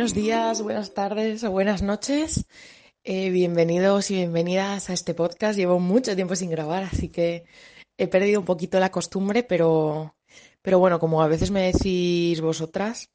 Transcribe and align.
Buenos 0.00 0.14
días, 0.14 0.62
buenas 0.62 0.94
tardes 0.94 1.44
o 1.44 1.50
buenas 1.50 1.82
noches. 1.82 2.46
Eh, 3.04 3.28
bienvenidos 3.28 4.10
y 4.10 4.14
bienvenidas 4.14 4.88
a 4.88 4.94
este 4.94 5.12
podcast. 5.12 5.58
Llevo 5.58 5.78
mucho 5.78 6.16
tiempo 6.16 6.34
sin 6.34 6.48
grabar, 6.48 6.84
así 6.84 7.10
que 7.10 7.44
he 7.98 8.08
perdido 8.08 8.40
un 8.40 8.46
poquito 8.46 8.80
la 8.80 8.90
costumbre, 8.90 9.42
pero, 9.42 10.16
pero 10.62 10.78
bueno, 10.78 10.98
como 10.98 11.20
a 11.20 11.28
veces 11.28 11.50
me 11.50 11.70
decís 11.70 12.40
vosotras, 12.40 13.10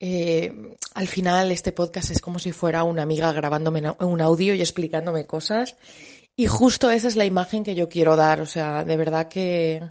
eh, 0.00 0.74
al 0.94 1.06
final 1.06 1.52
este 1.52 1.70
podcast 1.70 2.10
es 2.12 2.22
como 2.22 2.38
si 2.38 2.52
fuera 2.52 2.82
una 2.82 3.02
amiga 3.02 3.30
grabándome 3.34 3.82
un 4.00 4.20
audio 4.22 4.54
y 4.54 4.62
explicándome 4.62 5.26
cosas. 5.26 5.76
Y 6.34 6.46
justo 6.46 6.90
esa 6.90 7.08
es 7.08 7.16
la 7.16 7.26
imagen 7.26 7.62
que 7.62 7.74
yo 7.74 7.90
quiero 7.90 8.16
dar. 8.16 8.40
O 8.40 8.46
sea, 8.46 8.84
de 8.84 8.96
verdad 8.96 9.28
que, 9.28 9.82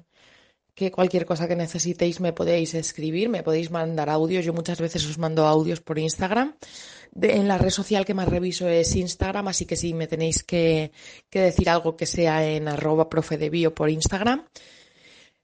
que 0.81 0.91
cualquier 0.91 1.25
cosa 1.27 1.47
que 1.47 1.55
necesitéis 1.55 2.19
me 2.19 2.33
podéis 2.33 2.73
escribir, 2.73 3.29
me 3.29 3.43
podéis 3.43 3.69
mandar 3.69 4.09
audios. 4.09 4.43
Yo 4.43 4.51
muchas 4.51 4.81
veces 4.81 5.05
os 5.05 5.19
mando 5.19 5.45
audios 5.45 5.79
por 5.79 5.99
Instagram. 5.99 6.55
en 7.21 7.47
la 7.47 7.59
red 7.59 7.69
social 7.69 8.03
que 8.03 8.15
más 8.15 8.27
reviso 8.27 8.67
es 8.67 8.95
Instagram, 8.95 9.47
así 9.49 9.65
que 9.65 9.75
si 9.75 9.93
me 9.93 10.07
tenéis 10.07 10.41
que, 10.43 10.91
decir 11.29 11.69
algo 11.69 11.95
que 11.95 12.07
sea 12.07 12.47
en 12.47 12.67
arroba 12.67 13.09
profe 13.09 13.37
de 13.37 13.51
bio 13.51 13.75
por 13.75 13.91
Instagram. 13.91 14.47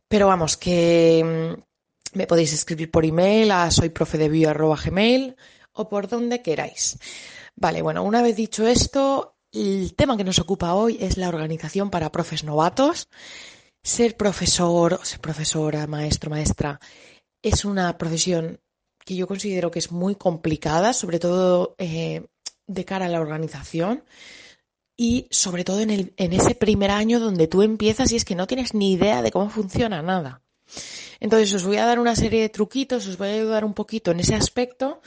Pero 0.08 0.25
vamos, 0.25 0.58
que 0.58 1.23
mm, 1.23 2.17
me 2.17 2.25
podéis 2.25 2.53
escribir 2.53 2.89
por 2.89 3.05
email 3.05 3.52
a 3.52 3.69
soyprofedebio 3.69 4.49
arroba 4.49 4.77
gmail 4.83 5.35
o 5.73 5.88
por 5.88 6.08
donde 6.08 6.41
queráis. 6.41 6.97
Vale, 7.55 7.83
bueno, 7.83 8.03
una 8.03 8.23
vez 8.23 8.35
dicho 8.35 8.65
esto, 8.65 9.35
el 9.52 9.93
tema 9.95 10.17
que 10.17 10.23
nos 10.23 10.39
ocupa 10.39 10.73
hoy 10.73 10.97
es 10.99 11.17
la 11.17 11.30
organización 11.30 11.91
para 11.91 12.11
profes 12.11 12.43
novatos. 12.43 13.08
Ser 13.88 14.17
profesor, 14.17 14.99
ser 15.03 15.21
profesora, 15.21 15.88
maestro, 15.88 16.30
maestra, 16.30 16.77
es 17.41 17.63
una 17.63 17.97
profesión 17.97 18.59
que 19.05 19.16
yo 19.16 19.27
considero 19.27 19.71
que 19.71 19.80
es 19.80 19.93
muy 19.93 20.16
complicada, 20.16 20.91
sobre 20.91 21.19
todo 21.19 21.73
eh, 21.77 22.27
de 22.67 22.83
cara 22.83 23.05
a 23.05 23.09
la 23.09 23.21
organización 23.21 24.03
y 24.97 25.30
sobre 25.31 25.63
todo 25.63 25.80
en, 25.80 25.91
el, 25.91 26.13
en 26.17 26.33
ese 26.33 26.53
primer 26.53 26.91
año 26.91 27.21
donde 27.21 27.47
tú 27.47 27.61
empiezas 27.61 28.11
y 28.11 28.17
es 28.17 28.25
que 28.25 28.35
no 28.35 28.45
tienes 28.45 28.73
ni 28.73 28.91
idea 28.91 29.21
de 29.21 29.31
cómo 29.31 29.49
funciona 29.49 30.02
nada. 30.02 30.41
Entonces 31.21 31.53
os 31.53 31.63
voy 31.63 31.77
a 31.77 31.85
dar 31.85 31.99
una 31.99 32.17
serie 32.17 32.41
de 32.41 32.49
truquitos, 32.49 33.08
os 33.08 33.17
voy 33.17 33.30
a 33.30 33.35
ayudar 33.35 33.63
un 33.63 33.73
poquito 33.73 34.11
en 34.11 34.19
ese 34.19 34.35
aspecto, 34.35 34.99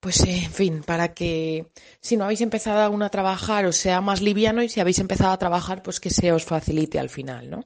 pues 0.00 0.20
en 0.20 0.52
fin, 0.52 0.82
para 0.82 1.14
que 1.14 1.70
si 2.02 2.18
no 2.18 2.24
habéis 2.24 2.42
empezado 2.42 2.82
aún 2.82 3.02
a 3.02 3.08
trabajar 3.08 3.64
os 3.64 3.78
sea 3.78 4.02
más 4.02 4.20
liviano 4.20 4.62
y 4.62 4.68
si 4.68 4.80
habéis 4.80 4.98
empezado 4.98 5.32
a 5.32 5.38
trabajar 5.38 5.82
pues 5.82 5.98
que 5.98 6.10
se 6.10 6.30
os 6.30 6.44
facilite 6.44 6.98
al 6.98 7.08
final, 7.08 7.48
¿no? 7.48 7.64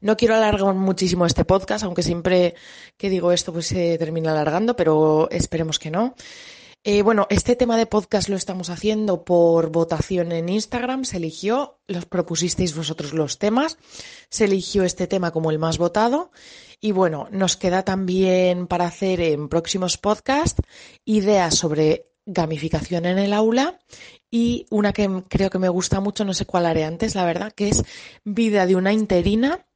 No 0.00 0.16
quiero 0.16 0.34
alargar 0.34 0.74
muchísimo 0.74 1.26
este 1.26 1.44
podcast, 1.44 1.84
aunque 1.84 2.02
siempre 2.02 2.54
que 2.96 3.10
digo 3.10 3.32
esto 3.32 3.52
pues 3.52 3.66
se 3.66 3.98
termina 3.98 4.32
alargando, 4.32 4.74
pero 4.76 5.28
esperemos 5.30 5.78
que 5.78 5.90
no. 5.90 6.14
Eh, 6.82 7.02
bueno, 7.02 7.26
este 7.28 7.56
tema 7.56 7.76
de 7.76 7.84
podcast 7.84 8.30
lo 8.30 8.36
estamos 8.36 8.70
haciendo 8.70 9.22
por 9.22 9.70
votación 9.70 10.32
en 10.32 10.48
Instagram. 10.48 11.04
Se 11.04 11.18
eligió, 11.18 11.78
los 11.86 12.06
propusisteis 12.06 12.74
vosotros 12.74 13.12
los 13.12 13.38
temas. 13.38 13.76
Se 14.30 14.44
eligió 14.46 14.84
este 14.84 15.06
tema 15.06 15.30
como 15.30 15.50
el 15.50 15.58
más 15.58 15.76
votado. 15.76 16.32
Y 16.80 16.92
bueno, 16.92 17.28
nos 17.30 17.58
queda 17.58 17.82
también 17.82 18.66
para 18.66 18.86
hacer 18.86 19.20
en 19.20 19.50
próximos 19.50 19.98
podcasts 19.98 20.62
ideas 21.04 21.54
sobre 21.54 22.06
gamificación 22.24 23.04
en 23.04 23.18
el 23.18 23.34
aula 23.34 23.78
y 24.30 24.66
una 24.70 24.92
que 24.94 25.24
creo 25.28 25.50
que 25.50 25.58
me 25.58 25.68
gusta 25.68 26.00
mucho, 26.00 26.24
no 26.24 26.32
sé 26.32 26.46
cuál 26.46 26.64
haré 26.64 26.84
antes, 26.84 27.14
la 27.14 27.24
verdad, 27.24 27.52
que 27.52 27.68
es 27.68 27.82
vida 28.24 28.66
de 28.66 28.76
una 28.76 28.92
interina 28.92 29.66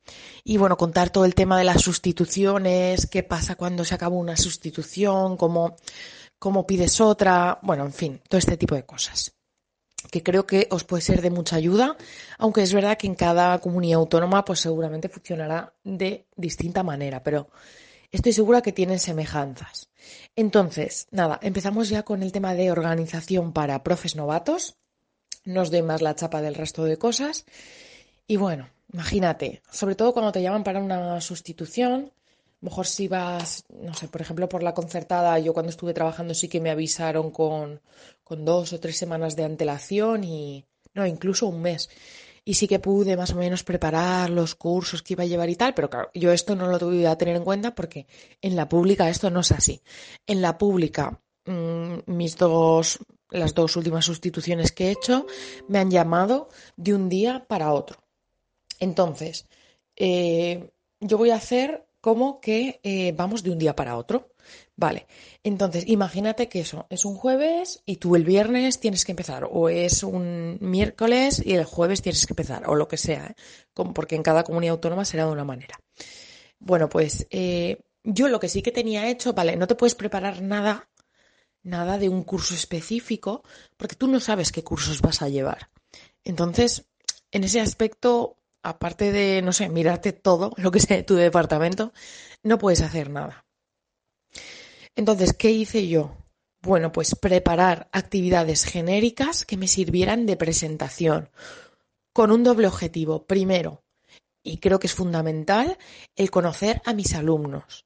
y 0.44 0.56
bueno, 0.56 0.76
contar 0.76 1.10
todo 1.10 1.24
el 1.24 1.34
tema 1.34 1.58
de 1.58 1.64
las 1.64 1.82
sustituciones, 1.82 3.06
qué 3.06 3.22
pasa 3.22 3.56
cuando 3.56 3.84
se 3.84 3.94
acaba 3.94 4.16
una 4.16 4.36
sustitución, 4.36 5.36
cómo, 5.36 5.76
cómo 6.38 6.66
pides 6.66 7.00
otra, 7.00 7.58
bueno, 7.62 7.84
en 7.84 7.92
fin, 7.92 8.20
todo 8.28 8.38
este 8.38 8.56
tipo 8.56 8.74
de 8.74 8.84
cosas 8.84 9.34
que 10.10 10.22
creo 10.22 10.46
que 10.46 10.68
os 10.70 10.84
puede 10.84 11.02
ser 11.02 11.22
de 11.22 11.30
mucha 11.30 11.56
ayuda, 11.56 11.96
aunque 12.38 12.62
es 12.62 12.72
verdad 12.72 12.98
que 12.98 13.06
en 13.06 13.14
cada 13.14 13.58
comunidad 13.58 14.00
autónoma 14.00 14.44
pues 14.44 14.60
seguramente 14.60 15.08
funcionará 15.08 15.74
de 15.82 16.26
distinta 16.36 16.82
manera, 16.82 17.22
pero 17.22 17.48
estoy 18.10 18.32
segura 18.32 18.62
que 18.62 18.72
tienen 18.72 18.98
semejanzas. 18.98 19.90
Entonces, 20.36 21.08
nada, 21.10 21.38
empezamos 21.42 21.88
ya 21.88 22.02
con 22.02 22.22
el 22.22 22.32
tema 22.32 22.54
de 22.54 22.70
organización 22.70 23.52
para 23.52 23.82
profes 23.82 24.16
novatos. 24.16 24.76
No 25.44 25.62
os 25.62 25.70
doy 25.70 25.82
más 25.82 26.02
la 26.02 26.14
chapa 26.14 26.40
del 26.40 26.54
resto 26.54 26.84
de 26.84 26.98
cosas. 26.98 27.44
Y 28.26 28.36
bueno, 28.36 28.68
Imagínate, 28.94 29.60
sobre 29.72 29.96
todo 29.96 30.12
cuando 30.12 30.30
te 30.30 30.40
llaman 30.40 30.62
para 30.62 30.78
una 30.78 31.20
sustitución, 31.20 32.12
mejor 32.60 32.86
si 32.86 33.08
vas, 33.08 33.64
no 33.68 33.92
sé, 33.92 34.06
por 34.06 34.20
ejemplo, 34.20 34.48
por 34.48 34.62
la 34.62 34.72
concertada, 34.72 35.36
yo 35.40 35.52
cuando 35.52 35.70
estuve 35.70 35.92
trabajando 35.92 36.32
sí 36.32 36.46
que 36.48 36.60
me 36.60 36.70
avisaron 36.70 37.32
con, 37.32 37.80
con 38.22 38.44
dos 38.44 38.72
o 38.72 38.78
tres 38.78 38.96
semanas 38.96 39.34
de 39.34 39.42
antelación 39.42 40.22
y, 40.22 40.64
no, 40.94 41.04
incluso 41.08 41.48
un 41.48 41.60
mes. 41.60 41.90
Y 42.44 42.54
sí 42.54 42.68
que 42.68 42.78
pude 42.78 43.16
más 43.16 43.32
o 43.32 43.36
menos 43.36 43.64
preparar 43.64 44.30
los 44.30 44.54
cursos 44.54 45.02
que 45.02 45.14
iba 45.14 45.24
a 45.24 45.26
llevar 45.26 45.50
y 45.50 45.56
tal, 45.56 45.74
pero 45.74 45.90
claro, 45.90 46.10
yo 46.14 46.30
esto 46.30 46.54
no 46.54 46.68
lo 46.68 46.78
tuve 46.78 47.08
a 47.08 47.18
tener 47.18 47.34
en 47.34 47.42
cuenta 47.42 47.74
porque 47.74 48.06
en 48.40 48.54
la 48.54 48.68
pública 48.68 49.10
esto 49.10 49.28
no 49.28 49.40
es 49.40 49.50
así. 49.50 49.82
En 50.24 50.40
la 50.40 50.56
pública, 50.56 51.20
mm, 51.46 51.96
mis 52.06 52.36
dos, 52.36 53.00
las 53.30 53.54
dos 53.54 53.74
últimas 53.74 54.04
sustituciones 54.04 54.70
que 54.70 54.86
he 54.86 54.90
hecho 54.92 55.26
me 55.66 55.80
han 55.80 55.90
llamado 55.90 56.48
de 56.76 56.94
un 56.94 57.08
día 57.08 57.44
para 57.48 57.72
otro. 57.72 58.03
Entonces, 58.80 59.46
eh, 59.96 60.70
yo 61.00 61.18
voy 61.18 61.30
a 61.30 61.36
hacer 61.36 61.86
como 62.00 62.40
que 62.40 62.80
eh, 62.82 63.12
vamos 63.12 63.42
de 63.42 63.50
un 63.50 63.58
día 63.58 63.74
para 63.76 63.96
otro. 63.96 64.30
Vale, 64.76 65.06
entonces 65.42 65.84
imagínate 65.86 66.48
que 66.48 66.60
eso 66.60 66.86
es 66.90 67.06
un 67.06 67.14
jueves 67.14 67.82
y 67.86 67.96
tú 67.96 68.14
el 68.14 68.24
viernes 68.24 68.78
tienes 68.78 69.04
que 69.04 69.12
empezar, 69.12 69.48
o 69.50 69.68
es 69.70 70.02
un 70.02 70.58
miércoles 70.60 71.40
y 71.42 71.54
el 71.54 71.64
jueves 71.64 72.02
tienes 72.02 72.26
que 72.26 72.32
empezar, 72.32 72.68
o 72.68 72.74
lo 72.74 72.88
que 72.88 72.98
sea, 72.98 73.26
¿eh? 73.26 73.34
porque 73.94 74.16
en 74.16 74.22
cada 74.22 74.44
comunidad 74.44 74.72
autónoma 74.72 75.06
será 75.06 75.24
de 75.24 75.32
una 75.32 75.44
manera. 75.44 75.78
Bueno, 76.58 76.90
pues 76.90 77.26
yo 78.04 78.28
lo 78.28 78.38
que 78.38 78.48
sí 78.48 78.60
que 78.62 78.70
tenía 78.70 79.08
hecho, 79.08 79.32
vale, 79.32 79.56
no 79.56 79.66
te 79.66 79.74
puedes 79.74 79.94
preparar 79.94 80.42
nada, 80.42 80.90
nada 81.62 81.98
de 81.98 82.10
un 82.10 82.22
curso 82.22 82.54
específico, 82.54 83.42
porque 83.76 83.96
tú 83.96 84.06
no 84.06 84.20
sabes 84.20 84.52
qué 84.52 84.62
cursos 84.62 85.00
vas 85.00 85.22
a 85.22 85.28
llevar. 85.28 85.70
Entonces, 86.22 86.84
en 87.32 87.44
ese 87.44 87.60
aspecto, 87.60 88.36
aparte 88.64 89.12
de, 89.12 89.42
no 89.42 89.52
sé, 89.52 89.68
mirarte 89.68 90.12
todo 90.12 90.52
lo 90.56 90.70
que 90.70 90.80
sea 90.80 90.96
de 90.96 91.02
tu 91.04 91.14
departamento, 91.14 91.92
no 92.42 92.58
puedes 92.58 92.80
hacer 92.80 93.10
nada. 93.10 93.44
Entonces, 94.96 95.34
¿qué 95.34 95.50
hice 95.50 95.86
yo? 95.86 96.16
Bueno, 96.62 96.90
pues 96.90 97.14
preparar 97.14 97.88
actividades 97.92 98.64
genéricas 98.64 99.44
que 99.44 99.58
me 99.58 99.68
sirvieran 99.68 100.24
de 100.24 100.36
presentación, 100.36 101.28
con 102.14 102.30
un 102.30 102.42
doble 102.42 102.66
objetivo. 102.66 103.26
Primero, 103.26 103.84
y 104.42 104.56
creo 104.58 104.78
que 104.78 104.86
es 104.86 104.94
fundamental, 104.94 105.76
el 106.16 106.30
conocer 106.30 106.80
a 106.86 106.94
mis 106.94 107.14
alumnos, 107.14 107.84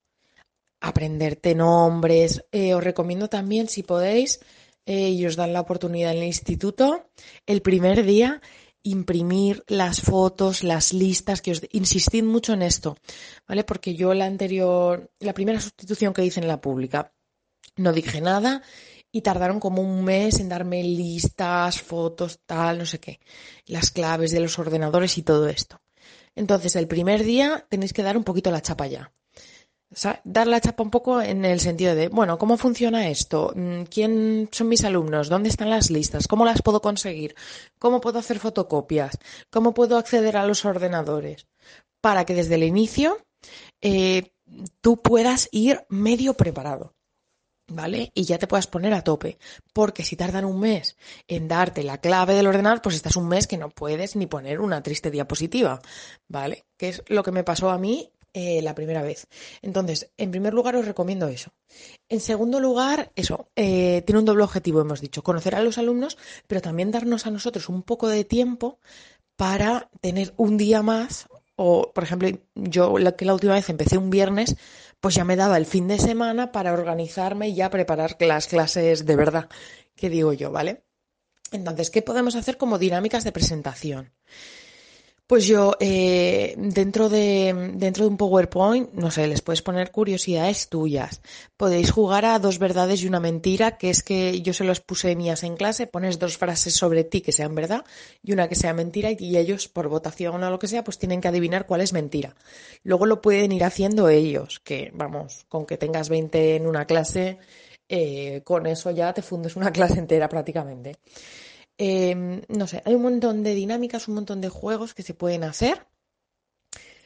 aprenderte 0.81 1.56
nombres. 1.56 2.44
Eh, 2.52 2.75
os 2.75 2.85
recomiendo 2.85 3.29
también, 3.29 3.69
si 3.69 3.82
podéis, 3.82 4.38
eh, 4.87 5.11
y 5.11 5.26
os 5.26 5.35
dan 5.35 5.52
la 5.52 5.61
oportunidad 5.61 6.12
en 6.12 6.19
el 6.19 6.25
instituto, 6.25 7.11
el 7.47 7.62
primer 7.62 8.05
día 8.05 8.41
imprimir 8.90 9.64
las 9.67 10.00
fotos, 10.00 10.64
las 10.64 10.93
listas, 10.93 11.43
que 11.43 11.52
os 11.52 11.62
insistid 11.73 12.25
mucho 12.25 12.52
en 12.52 12.62
esto, 12.62 12.96
¿vale? 13.46 13.64
Porque 13.64 13.94
yo 13.94 14.14
la 14.14 14.26
anterior, 14.26 15.11
la 15.20 15.35
primera 15.35 15.61
sustitución 15.61 16.12
que 16.12 16.25
hice 16.25 16.40
en 16.40 16.49
la 16.49 16.61
pública, 16.61 17.12
no 17.76 17.93
dije 17.93 18.20
nada 18.20 18.62
y 19.11 19.23
tardaron 19.23 19.61
como 19.61 19.82
un 19.82 20.05
mes 20.05 20.40
en 20.40 20.49
darme 20.49 20.82
listas, 20.82 21.81
fotos, 21.81 22.40
tal, 22.44 22.79
no 22.79 22.87
sé 22.87 22.99
qué, 23.00 23.20
las 23.67 23.90
claves 23.90 24.32
de 24.32 24.40
los 24.40 24.58
ordenadores 24.58 25.17
y 25.19 25.23
todo 25.23 25.49
esto. 25.49 25.81
Entonces, 26.35 26.76
el 26.76 26.87
primer 26.87 27.25
día 27.25 27.67
tenéis 27.69 27.93
que 27.93 28.02
dar 28.02 28.17
un 28.17 28.25
poquito 28.25 28.50
la 28.50 28.62
chapa 28.62 28.87
ya 28.87 29.12
dar 30.25 30.46
la 30.46 30.61
chapa 30.61 30.82
un 30.82 30.90
poco 30.90 31.20
en 31.23 31.44
el 31.44 31.61
sentido 31.61 31.94
de, 31.94 32.08
bueno, 32.08 32.38
¿cómo 32.38 32.56
funciona 32.56 33.08
esto? 33.08 33.52
Mm, 33.55 33.82
¿Quién 33.85 34.49
son 34.52 34.69
mis 34.69 34.85
alumnos? 34.85 35.29
¿Dónde 35.29 35.49
están 35.49 35.70
las 35.70 35.90
listas? 35.90 36.29
¿Cómo 36.29 36.44
las 36.44 36.62
puedo 36.62 36.82
conseguir? 36.82 37.35
¿Cómo 37.79 38.00
puedo 38.00 38.19
hacer 38.19 38.38
fotocopias? 38.38 39.19
¿Cómo 39.50 39.75
puedo 39.75 39.96
acceder 39.96 40.37
a 40.37 40.46
los 40.46 40.64
ordenadores? 40.64 41.46
para 42.00 42.25
que 42.25 42.35
desde 42.35 42.55
el 42.55 42.62
inicio 42.62 43.19
eh, 43.81 44.32
tú 44.81 45.02
puedas 45.02 45.49
ir 45.52 45.85
medio 45.88 46.35
preparado. 46.35 46.94
¿Vale? 47.70 48.12
Y 48.14 48.25
ya 48.25 48.38
te 48.38 48.46
puedas 48.46 48.67
poner 48.67 48.94
a 48.94 49.05
tope. 49.05 49.37
Porque 49.75 50.02
si 50.02 50.17
tardan 50.17 50.46
un 50.46 50.58
mes 50.58 50.96
en 51.26 51.49
darte 51.49 51.82
la 51.82 51.99
clave 51.99 52.32
del 52.32 52.46
ordenador, 52.46 52.81
pues 52.81 52.94
estás 52.94 53.17
un 53.17 53.29
mes 53.29 53.46
que 53.46 53.58
no 53.58 53.69
puedes 53.69 54.17
ni 54.17 54.26
poner 54.26 54.62
una 54.62 54.82
triste 54.82 55.11
diapositiva. 55.11 55.82
¿Vale? 56.29 56.64
Que 56.79 56.88
es 56.88 57.02
lo 57.08 57.23
que 57.23 57.31
me 57.31 57.44
pasó 57.44 57.69
a 57.69 57.76
mí 57.76 58.11
eh, 58.40 58.62
la 58.62 58.76
primera 58.76 59.02
vez. 59.02 59.26
Entonces, 59.62 60.12
en 60.17 60.31
primer 60.31 60.55
lugar 60.55 60.76
os 60.76 60.87
recomiendo 60.87 61.26
eso. 61.26 61.50
En 62.08 62.20
segundo 62.20 62.61
lugar, 62.61 63.11
eso, 63.17 63.50
eh, 63.56 64.02
tiene 64.06 64.20
un 64.20 64.25
doble 64.26 64.44
objetivo, 64.44 64.81
hemos 64.81 65.00
dicho, 65.00 65.25
conocer 65.25 65.56
a 65.56 65.61
los 65.61 65.76
alumnos, 65.76 66.17
pero 66.46 66.61
también 66.61 66.93
darnos 66.93 67.26
a 67.26 67.32
nosotros 67.32 67.69
un 67.69 67.82
poco 67.82 68.06
de 68.06 68.25
tiempo 68.25 68.79
para 69.35 69.90
tener 70.00 70.35
un 70.37 70.56
día 70.56 70.82
más 70.82 71.26
o, 71.56 71.90
por 71.93 72.05
ejemplo, 72.05 72.29
yo 72.55 72.96
la 72.99 73.17
que 73.17 73.25
la 73.25 73.35
última 73.35 73.55
vez 73.55 73.69
empecé 73.70 73.99
un 73.99 74.08
viernes, 74.08 74.55
pues 75.00 75.17
ya 75.17 75.25
me 75.25 75.35
daba 75.35 75.56
el 75.56 75.67
fin 75.67 75.88
de 75.88 75.99
semana 75.99 76.52
para 76.52 76.73
organizarme 76.73 77.49
y 77.49 77.56
ya 77.56 77.70
preparar 77.70 78.17
las 78.20 78.46
clases 78.46 79.05
de 79.05 79.17
verdad, 79.17 79.49
que 79.96 80.11
digo 80.11 80.32
yo, 80.32 80.52
¿vale? 80.52 80.85
Entonces, 81.50 81.90
¿qué 81.90 82.02
podemos 82.02 82.37
hacer 82.37 82.56
como 82.56 82.79
dinámicas 82.79 83.25
de 83.25 83.32
presentación? 83.32 84.12
Pues 85.28 85.46
yo, 85.46 85.76
eh, 85.78 86.54
dentro, 86.56 87.10
de, 87.10 87.72
dentro 87.75 88.04
de 88.04 88.08
un 88.08 88.16
PowerPoint, 88.16 88.94
no 88.94 89.10
sé, 89.10 89.26
les 89.26 89.42
puedes 89.42 89.60
poner 89.60 89.90
curiosidades 89.90 90.70
tuyas. 90.70 91.20
Podéis 91.58 91.90
jugar 91.90 92.25
a 92.25 92.38
dos 92.38 92.58
verdades 92.58 93.02
y 93.02 93.08
una 93.08 93.20
mentira, 93.20 93.76
que 93.76 93.90
es 93.90 94.02
que 94.02 94.40
yo 94.40 94.54
se 94.54 94.64
los 94.64 94.80
puse 94.80 95.14
mías 95.16 95.42
en 95.42 95.58
clase, 95.58 95.86
pones 95.86 96.19
dos 96.19 96.38
frases 96.38 96.72
sobre 96.72 97.04
ti 97.04 97.20
que 97.20 97.32
sean 97.32 97.54
verdad 97.54 97.84
y 98.22 98.32
una 98.32 98.48
que 98.48 98.54
sea 98.54 98.72
mentira 98.72 99.10
y 99.10 99.36
ellos, 99.36 99.69
por 99.69 99.88
votación 99.88 100.42
o 100.42 100.50
lo 100.50 100.58
que 100.58 100.66
sea, 100.66 100.82
pues 100.82 100.98
tienen 100.98 101.20
que 101.20 101.28
adivinar 101.28 101.66
cuál 101.66 101.82
es 101.82 101.92
mentira. 101.92 102.34
Luego 102.82 103.04
lo 103.04 103.20
pueden 103.20 103.52
ir 103.52 103.64
haciendo 103.64 104.08
ellos, 104.08 104.60
que 104.60 104.90
vamos, 104.94 105.44
con 105.50 105.66
que 105.66 105.76
tengas 105.76 106.08
20 106.08 106.56
en 106.56 106.66
una 106.66 106.86
clase, 106.86 107.36
eh, 107.86 108.40
con 108.44 108.66
eso 108.66 108.90
ya 108.92 109.12
te 109.12 109.20
fundes 109.20 109.56
una 109.56 109.72
clase 109.72 109.98
entera 109.98 110.26
prácticamente. 110.26 110.96
Em, 111.78 112.42
no 112.58 112.66
sé, 112.66 112.82
hay 112.84 112.94
un 112.94 113.02
montón 113.02 113.42
de 113.42 113.54
dinámicas, 113.54 114.08
un 114.08 114.14
montón 114.16 114.40
de 114.40 114.48
juegos 114.48 114.94
que 114.94 115.02
se 115.02 115.14
pueden 115.14 115.44
hacer. 115.44 115.86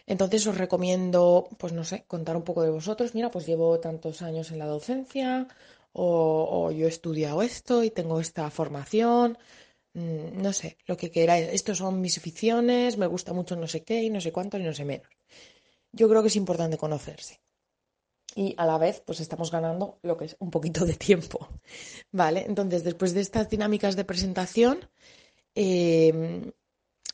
Entonces 0.07 0.47
os 0.47 0.59
recomiendo, 0.65 1.49
pues 1.59 1.73
no 1.73 1.85
sé, 1.85 2.05
contar 2.07 2.37
un 2.37 2.45
poco 2.45 2.63
de 2.63 2.71
vosotros. 2.71 3.15
Mira, 3.15 3.31
pues 3.31 3.47
llevo 3.47 3.81
tantos 3.81 4.23
años 4.23 4.51
en 4.51 4.59
la 4.59 4.67
docencia, 4.67 5.49
o, 5.93 6.71
yo 6.71 6.87
he 6.87 6.89
estudiado 6.89 7.43
esto 7.43 7.85
y 7.85 7.91
tengo 7.91 8.21
esta 8.21 8.51
formación. 8.51 9.39
Mm, 9.95 10.43
no 10.43 10.53
sé, 10.53 10.79
lo 10.87 10.97
que 10.97 11.11
queráis. 11.11 11.49
Estos 11.53 11.79
son 11.79 12.01
mis 12.01 12.19
aficiones, 12.19 12.99
me 12.99 13.07
gusta 13.07 13.33
mucho 13.35 13.57
no 13.57 13.69
sé 13.69 13.85
qué 13.85 14.03
y 14.03 14.11
no 14.11 14.21
sé 14.21 14.33
cuánto 14.33 14.59
y 14.59 14.65
no 14.65 14.75
sé 14.75 14.85
menos. 14.85 15.09
Yo 15.93 16.09
creo 16.09 16.23
que 16.23 16.29
es 16.29 16.37
importante 16.37 16.79
conocerse 16.79 17.42
y 18.35 18.55
a 18.57 18.67
la 18.67 18.79
vez 18.79 19.03
pues 19.05 19.21
estamos 19.21 19.51
ganando 19.51 19.99
lo 20.03 20.17
que 20.17 20.27
es 20.27 20.37
un 20.39 20.51
poquito 20.51 20.85
de 20.85 20.95
tiempo. 20.95 21.49
¿Vale? 22.13 22.45
Entonces, 22.47 22.85
después 22.85 23.15
de 23.15 23.21
estas 23.21 23.49
dinámicas 23.49 23.97
de 23.97 24.05
presentación, 24.05 24.89
em, 25.55 26.53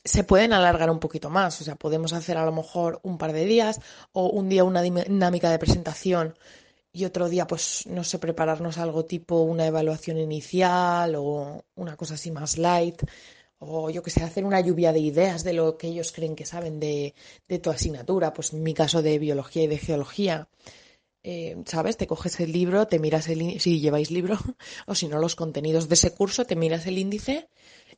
se 0.03 0.23
pueden 0.23 0.53
alargar 0.53 0.89
un 0.89 0.99
poquito 0.99 1.29
más. 1.29 1.59
O 1.61 1.63
sea, 1.63 1.75
podemos 1.75 2.13
hacer 2.13 2.37
a 2.37 2.45
lo 2.45 2.51
mejor 2.51 2.99
un 3.03 3.17
par 3.17 3.33
de 3.33 3.45
días 3.45 3.79
o 4.13 4.29
un 4.29 4.49
día 4.49 4.63
una 4.63 4.81
dinámica 4.81 5.51
de 5.51 5.59
presentación 5.59 6.35
y 6.91 7.05
otro 7.05 7.29
día, 7.29 7.45
pues, 7.45 7.85
no 7.87 8.03
sé, 8.03 8.17
prepararnos 8.19 8.77
algo 8.77 9.05
tipo 9.05 9.41
una 9.41 9.67
evaluación 9.67 10.17
inicial 10.17 11.15
o 11.15 11.63
una 11.75 11.95
cosa 11.95 12.15
así 12.15 12.31
más 12.31 12.57
light. 12.57 13.03
O 13.59 13.89
yo 13.89 14.01
que 14.01 14.09
sé, 14.09 14.23
hacer 14.23 14.45
una 14.45 14.61
lluvia 14.61 14.93
de 14.93 14.99
ideas 14.99 15.43
de 15.43 15.53
lo 15.53 15.77
que 15.77 15.87
ellos 15.87 16.11
creen 16.13 16.35
que 16.35 16.45
saben 16.45 16.79
de, 16.79 17.13
de 17.47 17.59
tu 17.59 17.69
asignatura, 17.69 18.33
pues 18.33 18.53
en 18.53 18.63
mi 18.63 18.73
caso 18.73 19.01
de 19.01 19.19
biología 19.19 19.63
y 19.63 19.67
de 19.67 19.77
geología. 19.77 20.47
Eh, 21.21 21.57
¿sabes? 21.65 21.97
Te 21.97 22.07
coges 22.07 22.39
el 22.39 22.53
libro, 22.53 22.87
te 22.87 22.97
miras 22.97 23.27
el 23.27 23.59
si 23.59 23.81
lleváis 23.81 24.09
libro, 24.09 24.37
o 24.87 24.95
si 24.95 25.07
no, 25.07 25.19
los 25.19 25.35
contenidos 25.35 25.89
de 25.89 25.95
ese 25.95 26.13
curso, 26.13 26.45
te 26.45 26.55
miras 26.55 26.87
el 26.87 26.97
índice, 26.97 27.49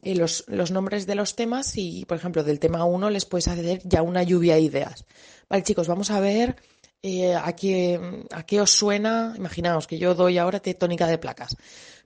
eh, 0.02 0.16
los, 0.16 0.48
nombres 0.72 1.06
de 1.06 1.16
los 1.16 1.36
temas 1.36 1.78
y, 1.78 2.06
por 2.06 2.18
ejemplo, 2.18 2.44
del 2.44 2.60
tema 2.60 2.84
1 2.86 3.10
les 3.12 3.26
puedes 3.26 3.48
hacer 3.48 3.82
ya 3.84 4.02
una 4.02 4.24
lluvia 4.24 4.56
de 4.56 4.62
ideas. 4.62 5.06
Vale, 5.50 5.64
chicos, 5.64 5.88
vamos 5.88 6.10
a 6.10 6.20
ver 6.20 6.56
eh, 7.04 7.36
a, 7.36 7.56
qué, 7.56 8.26
a 8.32 8.44
qué 8.44 8.62
os 8.62 8.72
suena. 8.72 9.34
Imaginaos 9.38 9.86
que 9.86 10.00
yo 10.00 10.16
doy 10.16 10.38
ahora 10.40 10.60
tectónica 10.60 11.06
de 11.06 11.20
placas. 11.20 11.56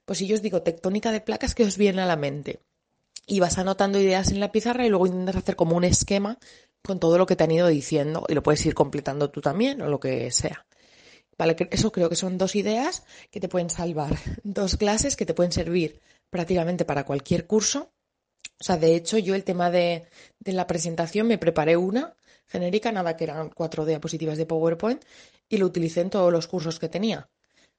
Pues 0.04 0.18
si 0.18 0.26
yo 0.26 0.36
os 0.36 0.42
digo 0.42 0.62
tectónica 0.62 1.12
de 1.12 1.20
placas, 1.20 1.54
¿qué 1.54 1.64
os 1.64 1.78
viene 1.78 2.02
a 2.02 2.06
la 2.06 2.16
mente? 2.16 2.60
Y 3.26 3.40
vas 3.40 3.58
anotando 3.58 3.98
ideas 3.98 4.30
en 4.30 4.40
la 4.40 4.52
pizarra 4.52 4.86
y 4.86 4.90
luego 4.90 5.06
intentas 5.06 5.36
hacer 5.36 5.56
como 5.56 5.76
un 5.76 5.84
esquema 5.84 6.38
con 6.82 7.00
todo 7.00 7.18
lo 7.18 7.26
que 7.26 7.36
te 7.36 7.44
han 7.44 7.50
ido 7.50 7.66
diciendo 7.66 8.24
y 8.28 8.34
lo 8.34 8.42
puedes 8.42 8.64
ir 8.66 8.74
completando 8.74 9.30
tú 9.30 9.40
también 9.40 9.82
o 9.82 9.88
lo 9.88 9.98
que 9.98 10.30
sea. 10.30 10.66
Vale, 11.38 11.56
eso 11.70 11.92
creo 11.92 12.08
que 12.08 12.16
son 12.16 12.38
dos 12.38 12.54
ideas 12.56 13.04
que 13.30 13.40
te 13.40 13.48
pueden 13.48 13.70
salvar, 13.70 14.16
dos 14.42 14.76
clases 14.76 15.16
que 15.16 15.26
te 15.26 15.34
pueden 15.34 15.52
servir 15.52 16.00
prácticamente 16.30 16.84
para 16.84 17.04
cualquier 17.04 17.46
curso. 17.46 17.92
O 18.58 18.64
sea, 18.64 18.76
de 18.78 18.94
hecho, 18.94 19.18
yo 19.18 19.34
el 19.34 19.44
tema 19.44 19.70
de, 19.70 20.08
de 20.38 20.52
la 20.52 20.66
presentación 20.66 21.26
me 21.26 21.38
preparé 21.38 21.76
una 21.76 22.16
genérica, 22.46 22.90
nada 22.92 23.16
que 23.16 23.24
eran 23.24 23.50
cuatro 23.50 23.84
diapositivas 23.84 24.38
de 24.38 24.46
PowerPoint, 24.46 25.04
y 25.48 25.58
lo 25.58 25.66
utilicé 25.66 26.00
en 26.00 26.10
todos 26.10 26.32
los 26.32 26.46
cursos 26.46 26.78
que 26.78 26.88
tenía 26.88 27.28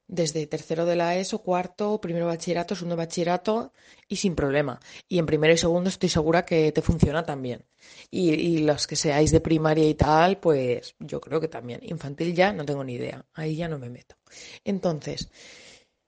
desde 0.07 0.47
tercero 0.47 0.85
de 0.85 0.95
la 0.95 1.17
ESO, 1.17 1.39
cuarto, 1.39 1.99
primero 1.99 2.27
bachillerato, 2.27 2.75
segundo 2.75 2.95
bachillerato 2.95 3.73
y 4.07 4.15
sin 4.15 4.35
problema. 4.35 4.79
Y 5.07 5.19
en 5.19 5.25
primero 5.25 5.53
y 5.53 5.57
segundo 5.57 5.89
estoy 5.89 6.09
segura 6.09 6.45
que 6.45 6.71
te 6.71 6.81
funciona 6.81 7.23
también. 7.25 7.65
Y, 8.09 8.59
los 8.59 8.87
que 8.87 8.95
seáis 8.95 9.31
de 9.31 9.41
primaria 9.41 9.87
y 9.87 9.93
tal, 9.95 10.39
pues 10.39 10.95
yo 10.99 11.19
creo 11.21 11.39
que 11.39 11.47
también. 11.47 11.81
Infantil 11.83 12.33
ya 12.33 12.53
no 12.53 12.65
tengo 12.65 12.83
ni 12.83 12.93
idea, 12.93 13.25
ahí 13.33 13.55
ya 13.55 13.67
no 13.67 13.79
me 13.79 13.89
meto. 13.89 14.15
Entonces, 14.63 15.29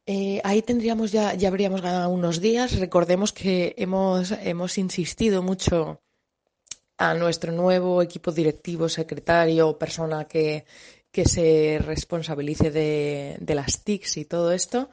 eh, 0.06 0.42
ahí 0.44 0.62
tendríamos 0.62 1.12
ya, 1.12 1.34
ya 1.36 1.50
habríamos 1.50 1.82
ganado 1.82 2.10
unos 2.10 2.42
días. 2.42 2.80
Recordemos 2.80 3.34
que 3.34 3.76
hemos, 3.78 4.32
hemos 4.32 4.78
insistido 4.78 5.44
mucho 5.44 6.02
a 6.98 7.14
nuestro 7.14 7.52
nuevo 7.54 8.02
equipo 8.02 8.32
directivo, 8.32 8.90
secretario, 8.90 9.78
persona 9.78 10.26
que, 10.26 10.66
que 11.12 11.26
se 11.26 11.80
responsabilice 11.80 12.72
de, 12.72 13.56
las 13.56 13.84
TICs 13.84 14.18
y 14.18 14.26
todo 14.26 14.52
esto, 14.52 14.90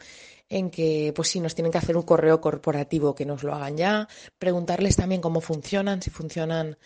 en 0.49 0.71
que 0.71 1.13
pues 1.15 1.29
si 1.29 1.41
nos 1.41 1.55
tienen 1.55 1.73
que 1.73 1.79
hacer 1.79 1.97
un 1.97 2.05
correo 2.05 2.41
corporativo 2.41 3.15
que 3.15 3.27
nos 3.27 3.43
lo 3.43 3.55
hagan 3.55 3.77
ya, 3.77 4.09
preguntarles 4.39 4.97
también 4.97 5.21
cómo 5.21 5.41
funcionan, 5.41 6.03
si 6.03 6.11
funcionan 6.11 6.79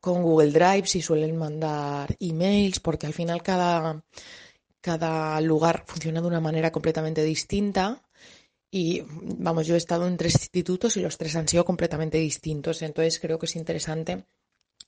con 0.00 0.22
Google 0.22 0.52
Drive, 0.52 0.86
si 0.86 1.02
suelen 1.02 1.36
mandar 1.36 2.16
emails, 2.20 2.80
porque 2.80 3.06
al 3.06 3.12
final 3.12 3.42
cada, 3.42 4.04
cada 4.80 5.40
lugar 5.40 5.84
funciona 5.86 6.20
de 6.20 6.28
una 6.28 6.40
manera 6.40 6.70
completamente 6.72 7.22
distinta. 7.22 8.02
Y 8.72 9.02
vamos, 9.04 9.66
yo 9.66 9.74
he 9.74 9.78
estado 9.78 10.06
en 10.06 10.16
tres 10.16 10.34
institutos 10.34 10.96
y 10.96 11.00
los 11.00 11.18
tres 11.18 11.34
han 11.36 11.48
sido 11.48 11.64
completamente 11.64 12.18
distintos. 12.18 12.82
Entonces 12.82 13.18
creo 13.18 13.38
que 13.38 13.46
es 13.46 13.56
interesante 13.56 14.24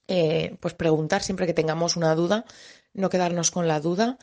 eh, 0.07 0.57
pues 0.59 0.73
preguntar 0.73 1.23
siempre 1.23 1.45
que 1.45 1.53
tengamos 1.53 1.95
una 1.95 2.15
duda 2.15 2.45
no 2.93 3.09
quedarnos 3.09 3.51
con 3.51 3.67
la 3.67 3.79
duda. 3.79 4.17